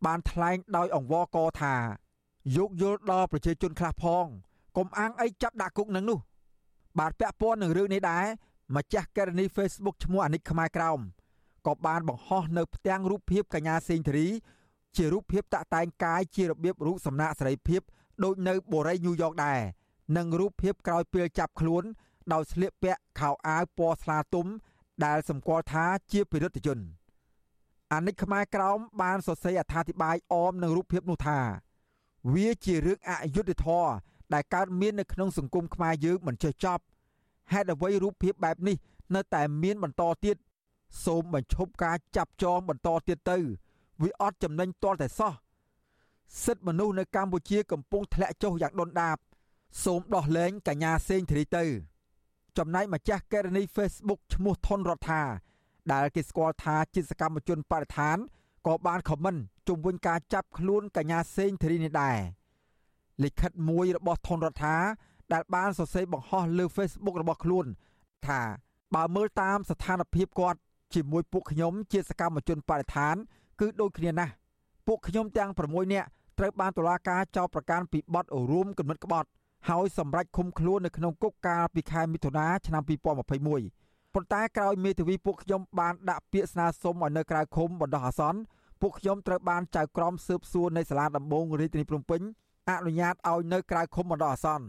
[0.07, 1.75] បានថ្លែងដោយអង្វរកថា
[2.57, 4.25] យោគយល់ដល់ប្រជាជនខ្លះផង
[4.77, 6.19] កុំអាងអីចាប់ដាក់គុកនឹងនោះ
[6.99, 8.25] បាទពាក់ព័ន្ធនឹងរឿងនេះដែរ
[8.77, 11.01] ម្ចាស់ករណី Facebook ឈ្មោះអានិកខ្មែរក្រោម
[11.67, 14.29] ក៏បានបង្ហោះនៅផ្ទាំងរូបភាពកញ្ញាសេងធារី
[14.97, 17.81] ជារូបភាពតាក់តែងកាយជារបៀបរូបសំណាកសេរីភាព
[18.25, 19.61] ដូចនៅបូរីញូវយ៉កដែរ
[20.17, 21.85] និងរូបភាពក្រោយពេលចាប់ខ្លួន
[22.33, 24.47] ដោយស្លៀកពាក់ខោអាវពណ៌ស្លាទុំ
[25.05, 26.79] ដែលសម្គាល់ថាជាពិរិទ្ធជន
[27.93, 31.39] អានិកខ្មែរក្រោមបានសរសេរអត្ថាធិប្បាយអមនឹងរូបភាពនោះថា
[32.35, 33.91] វាជារឿងអយុត្តិធម៌
[34.35, 36.83] ដែលកើតមាននៅក្នុងសង្គមខ្មែរយើងមិនចេះចប់
[37.53, 38.77] ហេតុអ្វីរូបភាពបែបនេះ
[39.15, 40.37] នៅតែមានបន្តទៀត
[41.05, 43.39] សូមបញ្ឈប់ការចាប់ចងបន្តទៀតទៅ
[44.03, 45.33] វាអត់ចំណេញទាល់តែសោះ
[46.45, 49.17] សិទ្ធិមនុស្សនៅកម្ពុជាកំពុងធ្លាក់ចុះយ៉ាងដុនដាប
[49.85, 51.65] សូមដោះលែងកញ្ញាសេងធារីទៅ
[52.59, 55.23] ចំណែកម្ចាស់ករណី Facebook ឈ្មោះថនរដ្ឋា
[55.93, 58.17] ដែលគេស្គាល់ថាជាសកម្មជនបរិស្ថាន
[58.67, 59.37] ក៏បានខមមិន
[59.69, 62.19] ជុំវិញការចាប់ខ្លួនកញ្ញាសេងធារីនេះដែរ
[63.25, 64.77] លិខិតមួយរបស់ថនរដ្ឋា
[65.33, 67.67] ដែលបានសរសេរបង្ហោះលើ Facebook របស់ខ្លួន
[68.27, 68.41] ថា
[68.95, 70.59] បើមើលតាមស្ថានភាពគាត់
[70.95, 73.17] ជាមួយពួកខ្ញុំជាសកម្មជនបរិស្ថាន
[73.61, 74.33] គឺដូចគ្នាណាស់
[74.87, 76.09] ពួកខ្ញុំទាំង6នាក់
[76.39, 79.29] ត្រូវបានតុលាការចោទប្រកាន់ពីបទរួមគំនិតក្បត់
[79.69, 83.05] ហើយសម្រេចឃុំខ្លួននៅក្នុងគុកកាលពីខែមិថុនាឆ្នាំ2021
[84.15, 88.41] ប៉ុន្តែក្រោយមេធាវីពួកខ្ញុំបានដាក់ពាក្យស្នើសុំឲ្យនៅក្រៅឃុំបណ្ដោះអាសន្ន
[88.81, 92.21] ពួកខ្ញុំត្រូវបានចៅក្រមស៊ើបសួរនៃសាលាដំបងរាជធានីភ្នំពេញ
[92.71, 94.67] អនុញ្ញាតឲ្យនៅក្រៅឃុំបណ្ដោះអាសន្ន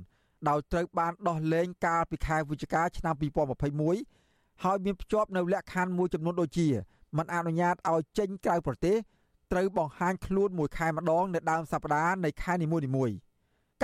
[0.49, 3.15] ដោយត្រូវបានដោះលែងកាលពីខែវិច្ឆិកាឆ្នាំ
[3.89, 6.67] 2021ហើយមានភ្ជាប់នៅលក្ខខណ្ឌមួយចំនួនដូចជា
[7.18, 8.97] មិនអនុញ្ញាតឲ្យចេញក្រៅប្រទេស
[9.51, 13.16] ត្រូវបង្ហាញខ្លួនមួយខែម្ដងនៅដើមសប្តាហ៍នៃខែនីមួយៗ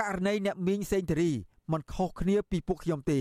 [0.00, 1.30] ករណីអ្នកមីងសេងធារី
[1.72, 3.20] មិនខុសគ្នាពីពួកខ្ញុំទេ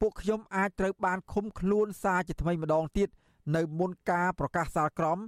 [0.00, 3.08] ពួកខ្ញុំអាចត្រូវបានឃុំខ្លួនសារជាថ្មីម្ដងទៀត
[3.56, 5.18] នៅមុនការប្រកាសសាលក្រម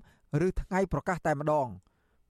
[0.46, 1.68] ឬថ្ងៃប្រកាសតែម្ដង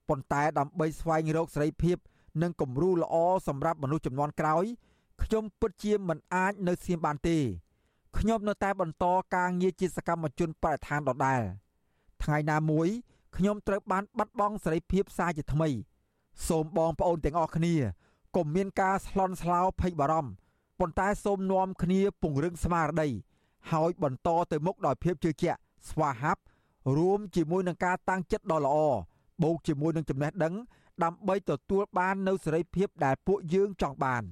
[0.09, 1.97] ប៉ុន្តែដើម្បីស្វែងរកសេរីភាព
[2.43, 3.15] និងគំរូល្អ
[3.49, 4.65] សម្រាប់មនុស្សចំនួនក្រោយ
[5.23, 7.39] ខ្ញុំពិតជាមិនអាចនៅសៀមបានទេ
[8.19, 9.05] ខ្ញុំនៅតែបន្ត
[9.35, 11.41] ការងារជាសកម្មជនបរិស្ថានដដែល
[12.23, 12.89] ថ្ងៃណាមួយ
[13.37, 15.69] ខ្ញុំត្រូវបានបាត់បង់សេរីភាពសារជាថ្មី
[16.49, 17.75] សូមបងប្អូនទាំងអស់គ្នា
[18.37, 20.33] កុំមានការស្លន់ស្លោភ័យបារម្ភ
[20.79, 23.09] ប៉ុន្តែសូមនាំគ្នាពង្រឹងស្មារតី
[23.71, 25.59] ហើយបន្តទៅមុខដោយភាពជឿជាក់
[25.89, 26.43] ស្វាហាប់
[26.97, 28.77] រួមជាមួយនឹងការតាំងចិត្តដ៏ល្អ
[29.43, 30.55] បូកជាមួយនឹងចំណេះដឹង
[31.05, 34.23] ដើម្បីទទួលបាននូវសេរីភាពដែលពួកយើងចង់បាន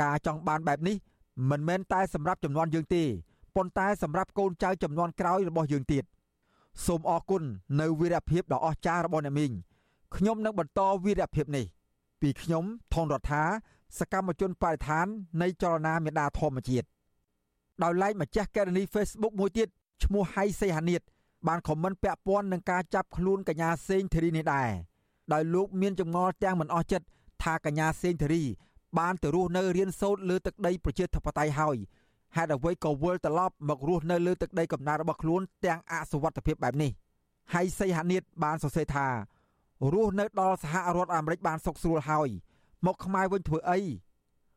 [0.00, 0.96] ការចង់បានបែបនេះ
[1.50, 3.02] មិនមែនតែសម្រាប់ចំនួនយើងទេ
[3.56, 6.04] ប៉ុន្តែសម្រាប់កូនចៅចំនួនក្រោយរបស់យើងទៀត
[6.86, 7.42] សូមអរគុណ
[7.80, 9.52] នៅវីរភាពដ៏អស្ចារ្យរបស់អ្នកមីង
[10.16, 11.66] ខ្ញុំនឹងបន្តវីរភាពនេះ
[12.20, 12.64] ពីខ្ញុំ
[12.94, 13.44] ថនរដ្ឋា
[13.98, 15.06] សកម្មជនបរិស្ថាន
[15.42, 16.86] នៃចលនាមេដាធម្មជាតិ
[17.82, 19.68] ដោយឡែកម្ចាស់កេរនី Facebook មួយទៀត
[20.04, 21.02] ឈ្មោះហៃសីហានីត
[21.46, 24.70] បានខមមិនពាក់ព័ន្ធនឹងការចាប់ខ្លួនកញ្ញាសេងធីរីនេះដែរ
[25.32, 27.06] ដោយលោកមានចម្ងល់ទាំងមិនអស់ចិត្ត
[27.42, 28.42] ថាកញ្ញាសេងធីរី
[28.98, 31.76] បានទៅរស់នៅរៀនសូត្រលើទឹកដីប្រជាធិបតេយ្យហើយ
[32.36, 36.90] ហេតុអ្វីក៏វិលត្រឡប់មករស់នៅលើទឹកដីកំណើតរបស់ខ្លួនទាំងអសុវត្ថិភាពបែបនេះ
[37.54, 39.06] ហើយសីហនីតបានសរសេរថា
[39.92, 42.28] រស់នៅដល់សហរដ្ឋអាមេរិកបានសុខស្រួលហើយ
[42.86, 43.80] មកខ្មែរវិញធ្វើអី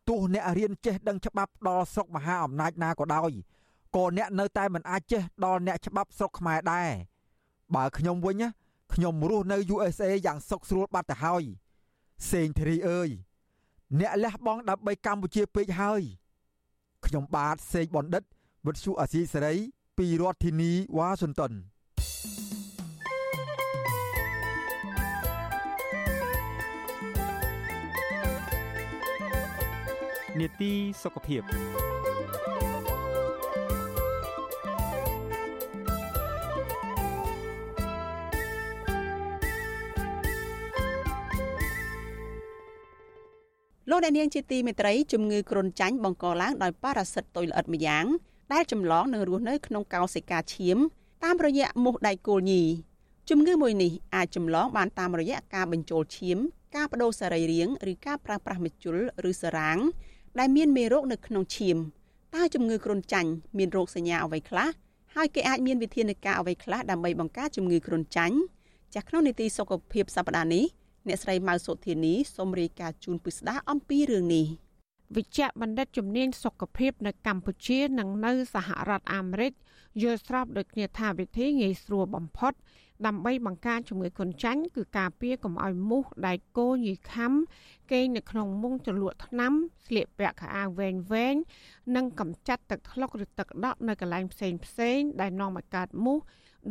[0.09, 3.31] ទោះអ្នករៀនចេះដឹងច្បាប់ដល់ស្រុកមហាអំណាចណាក៏ដោយ
[3.95, 6.89] ក៏អ្នកនៅតែមិនអាចចេះដល់អ្នកច្បាប់ស្រុកខ្មែរដែរ
[7.75, 8.49] បើខ្ញុំវិញណា
[8.93, 11.43] ខ្ញុំរស់នៅ USA យ៉ាងសុខស្រួលបាត់ទៅហើយ
[12.31, 13.09] សេងធីរីអើយ
[13.99, 16.01] អ្នកលះបង់ដើម្បីកម្ពុជាពេកហើយ
[17.05, 18.23] ខ្ញុំបាទសេកបណ្ឌិត
[18.65, 19.53] វិទ្យុអាស៊ីសេរី
[19.97, 21.51] ពីរដ្ឋធានីវ៉ាស៊ីនតោន
[30.39, 30.71] នេតិ
[31.03, 31.92] សុខភាព
[43.89, 48.05] លោកអ្នកនាងជាទីមេត្រីជំងឺគ្រុនចាញ់បង្កឡើងដោយប៉ារ៉ាស៊ីតទុយល្អិតម្យ៉ាង
[48.53, 50.77] ដែលចម្លងនឹងរស់នៅក្នុងកោសិកាឈាម
[51.23, 52.61] តាមរយៈមូសដៃគោលញី
[53.29, 56.37] ជំងឺមួយនេះអាចចម្លងបានតាមរយៈការបញ្ចូលឈាម
[56.75, 58.97] ការបដូរសរីរាង្គឬការប្រើប្រាស់ម្ជុល
[59.29, 59.77] ឬសារ៉ាង
[60.39, 61.77] ដែលមានមេរោគនៅក្នុងឈាម
[62.35, 64.69] តើជំងឺគ្រុនចាញ់មានរោគសញ្ញាអ្វីខ្លះ
[65.15, 68.37] ហើយគេអាចមានវិធានការអ្វីខ្លះដើម្បីបង្ការជំងឺគ្រុនចាញ់
[68.93, 70.65] ចាស់ក្នុងនីតិសុខភាពសប្តាហ៍នេះ
[71.07, 74.45] អ្នកស្រីម៉ៅសុធានីសូមរាយការណ៍ជូនពិស្ដាអំពីរឿងនេះ
[75.15, 79.53] វិជ្ជបណ្ឌិតជំនាញសុខភាពនៅកម្ពុជានិងនៅសហរដ្ឋអាមេរិក
[80.01, 82.53] យល់ស្របដូចគ្នាថាវិធីងាយស្រួលបំផុត
[83.05, 87.31] ដើម្បីបង្ការជំងឺគុនចាញ់គឺការពារកុំឲ្យមូសដែលគោញីខំ
[87.91, 89.53] គេងនៅក្នុងមុងជ្រលក់ថ្នាំ
[89.85, 91.35] ស្លៀកពាក់ខោអាវវែងវែង
[91.95, 96.19] និងកម្ចាត់ទឹកថ្លុកឬទឹកដក់នៅកន្លែងផ្សេងផ្សេងដែលនាំឲ្យកើតមូស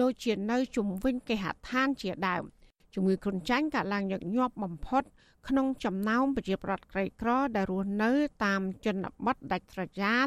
[0.01, 2.45] ដូចជានៅជុំវិញគេហដ្ឋានជាដើម។
[2.95, 5.03] ជំងឺគ្រុនចាញ់កើតឡើងញឹកញាប់បំផុត
[5.49, 8.11] ក្នុងចំណោមប្រជាប្រដ្ឋក្រីក្រដែលរស់នៅ
[8.45, 10.27] តាមជនបទដាច់ស្រយាល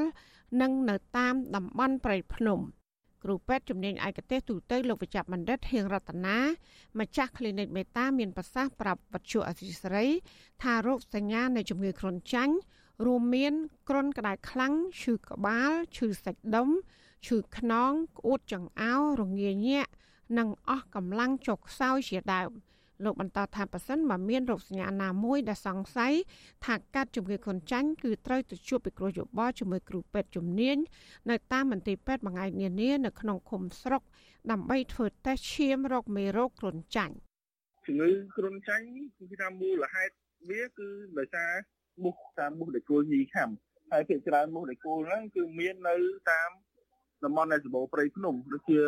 [0.61, 2.59] និងនៅតាមតំបន់ព្រៃភ្នំ
[3.23, 6.37] គ្រូពេទ្យជំនាញឯកទេសទូទៅលោកវិជ្ជបណ្ឌិតហៀងរតនា
[6.99, 10.07] ម្ចាស់ clinic មេតាមានប្រសាសន៍ប្រាប់វັດឈូអសីសេរី
[10.63, 12.55] ថារោគសញ្ញានៃជំងឺគ្រុនចាញ់
[13.05, 13.53] រួមមាន
[13.89, 16.69] គ្រុនក្តៅខ្លាំងឈឺក្បាលឈឺសាច់ដុំ
[17.25, 19.91] ឈឺខ្នងក្អួតចង្អោររងាញាក់
[20.37, 22.51] និងអស់កម្លាំងចុកខ្សោយជាដើម
[23.03, 26.13] លោកបន្តថាប៉ះសិនបើមានរោគសញ្ញាណាមួយដែលសង្ស័យ
[26.65, 30.77] ថាកាត់ជំងឺគ្រុនចាញ់គឺត្រូវទៅជួបពិគ្រោះយោបល់ជាមួយគ្រូពេទ្យជំនាញ
[31.29, 34.01] នៅតាមមន្ទីរពេទ្យមួយថ្ងៃនានានៅក្នុងឃុំស្រុក
[34.51, 37.15] ដើម្បីធ្វើតេស្តឈាមរកមេរោគគ្រុនចាញ់
[37.85, 38.85] ជំងឺគ្រុនចាញ់
[39.17, 40.13] គឺថាមូលហេតុ
[40.49, 41.51] វាគឺដោយសារ
[42.03, 43.49] មូសតាមមូសដែលគល់ញីខាំ
[43.91, 45.95] ហើយភាគច្រើនមូសដែលគល់ហ្នឹងគឺមាននៅ
[46.31, 46.49] តាម
[47.23, 48.79] តំបន់នៃសម្បូរព្រៃភ្នំដូចជា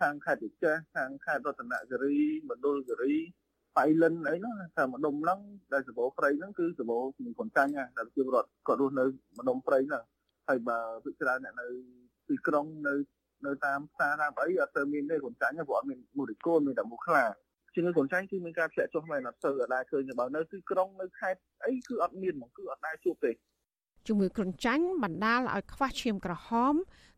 [0.00, 3.14] ខាងខេត្តវិចេះខាងខេត្តរតនគិរីមណ្ឌលគិរី
[3.76, 5.40] បៃលិនអីហ្នឹងតែម្ដុំហ្នឹង
[5.72, 9.04] ដែលសបោព្រៃហ្នឹងគឺសបោមានកូនចាញ់ណាដែលជារដ្ឋគាត់រស់នៅ
[9.38, 10.04] ម្ដុំព្រៃហ្នឹង
[10.48, 11.66] ហើយបើពិចារណាអ្នកនៅ
[12.28, 12.94] ទីក្រុងនៅ
[13.46, 17.24] នៅតាមផ្សារតាមអីអត់ទៅមានទេកូនចាញ់ព្រោះអត់មានមូលិកូនមានតែមូខ្លា
[17.74, 23.30] ជាងកូនចាញ់គឺមានការធ្លាក់ចុះមែនអត់ទៅអត់ដែរឃើញបើនៅទីក្រុងនៅខេត្តអីគឺអត់មានហ្មងគឺអត់ដែរជួបទេ
[24.10, 26.74] ជំងឺគ្រុនចាញ់បណ្ដាលឲ្យខ្វះឈាមក្រហម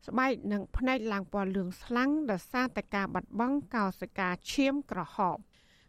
[0.07, 5.37] ស្បែកនិងភ្នែកឡើងពណ៌លឿងស្លាំងដោយសារតែការបាត់បង់កោសិកាឈាមក្រហម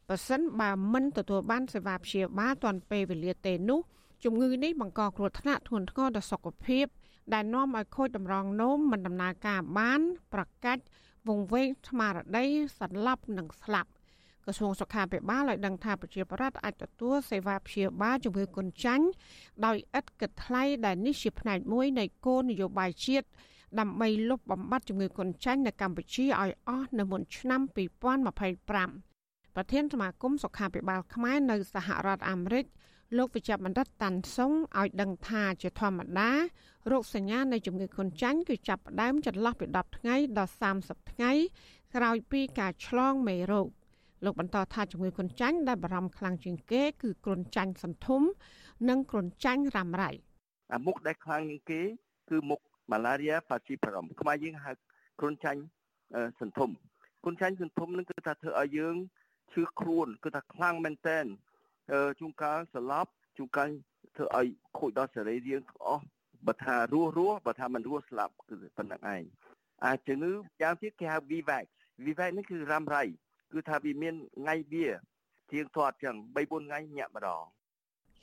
[0.08, 3.80] បើសិនបើមិនទទួលបានសេវាព្យាបាលទាន់ពេលវេលាទេនោះ
[4.24, 6.86] ជំងឺនេះបង្កគ្រោះថ្នាក់ធ្ងន់ធ្ងរដល់សុខភាព
[7.34, 10.00] ដែលនាំឲ្យខូចតម្រងនោមមិនដំណើរការបាន
[10.32, 10.82] ប្រកាច់
[11.28, 12.46] វង្វេងស្មារតី
[12.78, 13.90] សន្លប់និងស្លាប់
[14.44, 19.06] ក្រសួងសុខាភិបាលឲ្យដឹងថាប្រជាពលរដ្ឋអាចទទួលសេវាព្យាបាលជំងឺគុនចាញ់
[19.66, 23.26] ដោយឥតគិតថ្លៃដែលនេះជាផ្នែកមួយនៃគោលនយោបាយជាតិ
[23.80, 32.66] ដើម្បីលុបបំបាត់ជំងឺគុនចាញ់នៅកម្ពុជាឲ្យអស់នៅមុនឆ្នាំ2025ប្រធានសមាគមសុខាភិបាលខ្មែរនៅសហរដ្ឋអាមេរិក
[33.16, 36.30] លោកវិជ្ជបណ្ឌិតតាន់សុងឲ្យដឹងថាជាធម្មតា
[36.90, 41.32] រោគសញ្ញានៃជំងឺគុនចាញ់គឺចាប់ផ្ដើមចន្លោះពី10ថ្ងៃដល់30ថ្ងៃ
[41.94, 43.68] ក្រោយពីការឆ្លងមេរោគ
[44.24, 48.22] លោកបន្តថាជំងឺគ្រុនចាញ់ដែលបារម្ភខ្លាំងជាងគេ គឺគ្រុនចាញ់សន្ធុំ
[48.88, 50.10] និងគ្រុនចាញ់រ៉ាំរ៉ៃ
[50.74, 51.80] អាមុខដែលខ្លាំងជាងគេ
[52.30, 52.60] គឺមុខ
[52.92, 54.72] malaria falciparum ខ្មែរយើងហៅ
[55.20, 55.60] គ្រុនចាញ់
[56.40, 56.70] សន្ធំ
[57.22, 58.96] គ្រុនចាញ់សន្ធំនឹងគឺថាធ្វើឲ្យយើង
[59.52, 61.24] ឈឺខ្លួនគឺថាខ្លាំងមែនតែន
[62.20, 63.68] ជួនកាលស្លាប់ជួនកាល
[64.16, 64.46] ធ្វើឲ្យ
[64.78, 66.04] ខូចដល់សរីរាង្គទាំងអស់
[66.46, 69.22] បើថារស់រស់បើថាមិនរស់ស្លាប់គឺប៉ុណ្្នឹងឯង
[69.84, 71.66] អាចជំងឺយ៉ាងទៀតគេហៅ Vivax
[72.04, 73.04] Vivax នេះគឺរ៉ាំរ៉ៃ
[73.52, 74.86] គឺថាវាមានថ្ងៃវា
[75.52, 77.42] ទៀងទាត់ចឹង3 4ថ្ងៃញាក់ម្ដង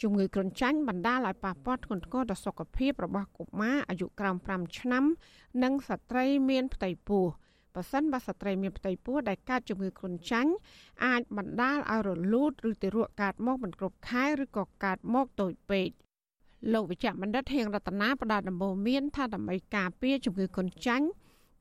[0.02, 5.04] ជំងឺគ្រុនចាញ់បណ្ដាលឲ្យប៉ះពាល់ធ្ងន់ធ្ងរដល់សុខភាពរបស់កុមារអាយុក្រោម5ឆ្នាំ
[5.64, 7.26] និងស្ត្រីមានផ្ទៃពោះ
[7.76, 10.52] បើសិនបើស្ត្រីមានផ្ទៃពោះដែលកើតជំងឺគ្រុនចាញ់
[11.06, 15.90] អាចបណ្ដាលឲ្យរលូតឬទារកកើតមកមិនគ្រប់ខែឬក៏កើតមកតូចពេក
[16.74, 21.08] លោកវិជ្ជបណ្ឌិតហៀងរតនាផ្ដល់ដំបូន្មានថាដើម្បីការពារជំងឺគ្រុនចាញ់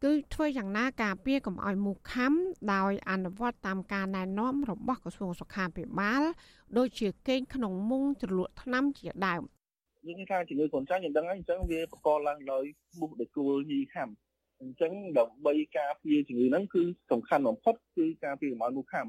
[0.05, 2.32] គឺធ្វើយ៉ាងណាការពារកុំឲ្យមូសខាំ
[2.74, 6.22] ដោយអនុវត្តតាមការណែនាំរបស់ក្រសួងសុខាភិបាល
[6.78, 9.42] ដូចជាគេងក្នុងមុងជ្រលក់ថ្នាំជាដើម
[10.07, 12.64] យើងថាជំងឺគ្រុនចាញ់យើងដឹងហើយអញ្ចឹងវាបង្កឡើងដោយ
[13.01, 14.09] មូសដែលគួលញីខាំ
[14.61, 19.07] អញ្ចឹងដើម្បីការពារជំងឺហ្នឹងគឺសំខាន់បំផុតគឺការពារកុំឲ្យមូសខាំ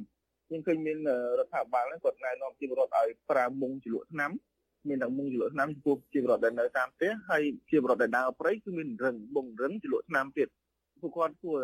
[0.51, 0.97] យើងឃើញមាន
[1.39, 4.31] រដ្ឋាភិបាលហ្នឹងគាត់ណែនាំជារដ្ឋឲ្យប្រើមុងជ្រលក់ថ្នាំ
[4.87, 10.47] មានទាំងមុងជ្រលក់ថ្នាំចំពោះជារដ្ឋដែលនៅតាមផ្ទះហើយជារដ្ឋដែលដើរព្រៃគឺមានរឹងមុងរឹងជ្រលក់ថ្នាំទៀត
[11.01, 11.59] ពួកគាត់គួរ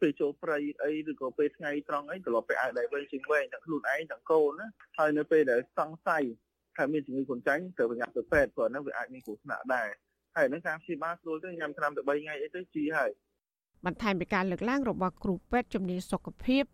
[0.00, 4.68] ពេលចូលព្រៃអីឬក៏ពេលថ្ងៃត្រង់អីត្រឡប់ទៅឲ្យដៃវិញជាងវិញទាំងខ្លួនឯងទាំងកូនណា
[4.98, 6.24] ហើយនៅពេលដែលសង្ស័យ
[6.76, 9.88] ថាមានជំងឺគ្រុនចាញ់ត្រូវប្រញាប់ទៅពេទ្យព្រោះហ្នឹងវាអាចមានគ្រោះថ្នាក់ដែរ
[10.36, 13.10] ហើយហ្នឹងការព្យាបាលស្រួលទៅញ៉ាំថ្នាំទៅ3ថ្ងៃអីទៅជីហើយ
[13.84, 16.64] បន្ថែមពីការលើកឡើងរបស់គ្រូពេទ្យជំនាញសុខភាព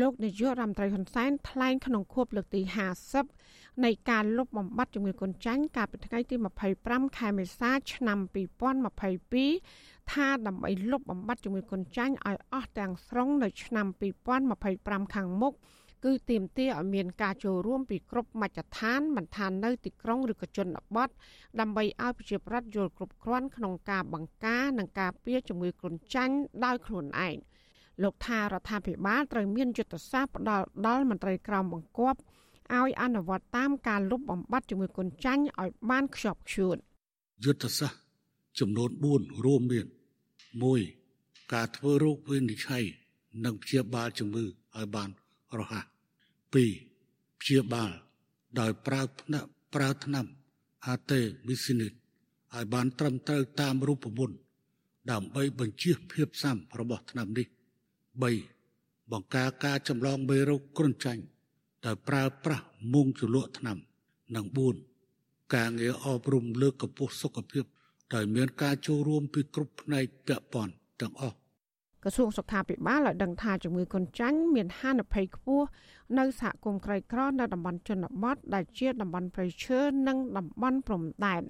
[0.00, 2.60] លោកនាយករដ្ឋមន្ត្រីហ៊ុនសែនថ្លែងក្នុងខួបលើកទី
[3.22, 6.36] 50នៃការលុបបំបាត់ជំងឺកូនចាញ់កាលពីថ្ងៃទី
[6.76, 8.18] 25ខែមេសាឆ្នាំ
[8.94, 13.86] 2022ថាដើម្បីលុបបំបាត់ជំងឺកូនចាញ់ឲ្យអស់ទាំងស្រុងនៅឆ្នាំ
[14.50, 15.54] 2025ខាងមុខ
[16.04, 21.08] គឺទាមទារឲ្យមានការចូលរួមពីគ្រប់មជ្ឈដ្ឋានមិនថានៅទីក្រុងឬក៏ជនបទ
[21.60, 27.36] ដើម្បីឲ្យប្រជាប្រដ្ឋយល់គ្រប់គ្រាន់ក្នុងការបង្ការនិងការពារជំងឺគ្រុនចាញ់ដោយខ្លួនឯង
[28.02, 32.20] លោកថារដ្ឋាភិបាលត្រូវមានយុទ្ធសាស្ត្រផ្ដល់ដល់មន្ត្រីក្រមបង្គាប់
[32.74, 36.76] ឲ្យអនុវត្តតាមការលុបបំបាត់ជំងឺគ្រុនចាញ់ឲ្យបានខ្ជាប់ខ្ជួន
[37.44, 37.98] យុទ្ធសាស្ត្រ
[38.58, 39.86] ចំនួន4រួមមាន
[40.70, 42.84] 1ការធ្វើរោគវិនិច្ឆ័យ
[43.44, 45.10] និងព្យាបាលជំងឺឲ្យបាន
[45.58, 45.89] រហ័ស
[46.52, 47.90] 2ព្យាបាល
[48.60, 49.44] ដោយប្រើថ្នាំ
[49.74, 50.26] ប្រើថ្នាំ
[50.86, 51.92] អាតេមីស៊ីនិត
[52.54, 54.36] ឲ្យបានត្រឹមត្រូវតាមរូបមន្ត
[55.10, 57.46] ដើម្បីបញ្ជៀសភាពស៊ាំរបស់ថ្នាំនេះ
[58.28, 61.22] 3បង្ការការចម្លងមេរោគគ្រុនចាញ់
[61.84, 63.78] ដោយប្រើប្រាស់មុងជ្រលក់ថ្នាំ
[64.36, 64.46] និង
[65.00, 67.64] 4ការងារអប់រំលើកកម្ពស់សុខភាព
[68.14, 71.36] ដោយមានការចូលរួមពីគ្រប់ផ្នែកពាក់ព័ន្ធទាំងអស់
[72.04, 75.66] ក្រសួងសុខាភិបាលឲ្យដឹងថាជំងឺកុនចាញ់មានហានិភ័យខ្ពស់
[76.18, 81.42] នៅសហគមន៍ក្រីក្រនៅតំបន់ជនបទដែលជាតំបន់ព្រៃឈើនិងតំបន់ព្រំដែន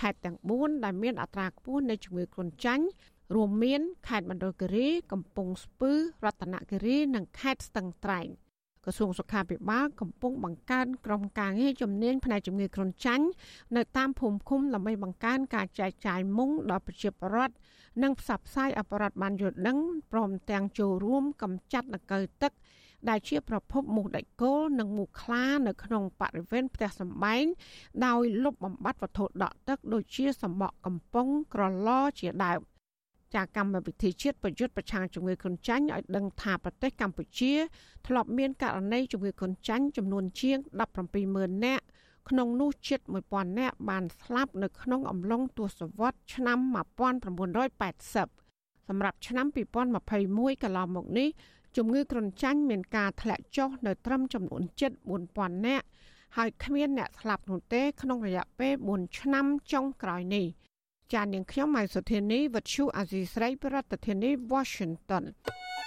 [0.00, 2.86] ខេត្តទាំង4ដែលមានអត្រាខ្ពស់នៃជំងឺគ្រុនចាញ់
[3.34, 5.92] រួមមានខេត្តមណ្ឌលគិរី កំពង់ស្ពឺ
[6.24, 8.28] រតនគិរី និងខេត្តស្ទឹងត្រែង
[8.84, 13.26] ក្រសួងសុខាភិបាលកំពុងបង្កើនក្រុមការងារជំនាញផ្នែកជំងឺគ្រុនចាញ់
[13.76, 17.54] នៅតាមភូមិឃុំដើម្បីបង្កើនការចែកចាយមុងដល់ប្រជាពលរដ្ឋ
[18.02, 19.78] និងផ្សព្វផ្សាយអបរដ្ឋបានយល់ដឹង
[20.12, 22.52] ព្រមទាំងចូលរួមកម្ចាត់នកៅទឹក
[23.08, 27.44] ដែលជាប្រភពមូសដាច់គោលនិងមូសខ្លានៅក្នុងបរិវេណផ្ទះសម្បែង
[28.06, 31.88] ដោយលុបបំបាត់វត្ថុដក់ទឹកដូចជាសម្បកកំប៉ុងក្រឡ
[32.20, 32.60] ជាដើម
[33.34, 37.52] ចាកម្មវិធីជាតិប្រយុទ្ធប្រឆាំងជំងឺគ្រុនចាញ់ឲ្យដឹងថាប្រទេសកម្ពុជា
[38.06, 40.58] ធ្លាប់មានករណីជំងឺគ្រុនចាញ់ចំនួនជាង
[41.12, 41.84] 170,000នាក់
[42.28, 46.58] ក្នុងនោះជិត1000នាក់បានស្លាប់នៅក្នុងអំឡុងទសវត្សរ៍ឆ្នាំ
[47.52, 49.46] 1980សម្រាប់ឆ្នាំ
[50.04, 51.28] 2021កន្លងមកនេះ
[51.76, 54.92] ជំងឺគ្រុនចាញ់មានការធ្លាក់ចុះនៅត្រឹមចំនួនជិត
[55.28, 55.86] 4000នាក់
[56.36, 60.46] ហើយគ្មានអ្នកស្លាប់នោះទេក្នុងរយៈពេល4ឆ្នាំចុងក្រោយនេះ
[61.12, 65.24] ចាននាងខ្ញុំម៉ៃសុធានីវັດឈូអាស៊ីស្រីប្រធានាធិបតី Washington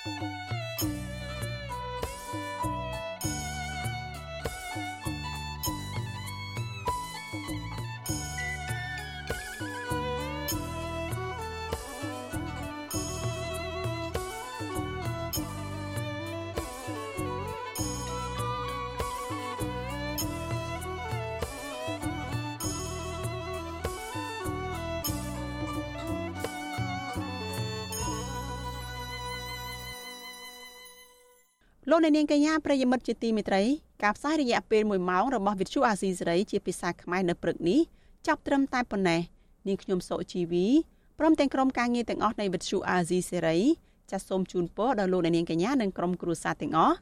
[0.05, 0.64] thank you
[31.89, 33.63] លោកអ្នកនាងកញ្ញាប្រិយមិត្តជាទីមេត្រី
[34.03, 37.79] ការផ្សាយរយៈពេល1ម៉ោងរបស់វិទ្យុអាស៊ីសេរីជាភាសាខ្មែរនៅព្រឹកនេះ
[38.27, 39.21] ចាប់ត្រឹមតែប៉ុណ្ណេះ
[39.67, 40.65] នាងខ្ញុំសុជីវី
[41.19, 43.57] ព្រមទាំងក្រុមការងារទាំងអស់នៃវិទ្យុអាស៊ីសេរី
[44.11, 46.95] ចាសសូមជូនពរដល់លោកអ្នកនាងកញ្ញានិងក្រុមគ្រួសារទាំងអស់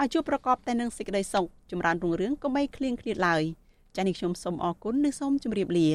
[0.00, 3.42] ឲ្យជួបប្រកបតែនឹងសេចក្តីសុខចម្រើនរុងរឿងកុំបីឃ្លៀងឃ្លាតឡើយ
[3.96, 5.88] ចាសនេះខ្ញុំសូមអរគុណនិងសូមជម្រាបលា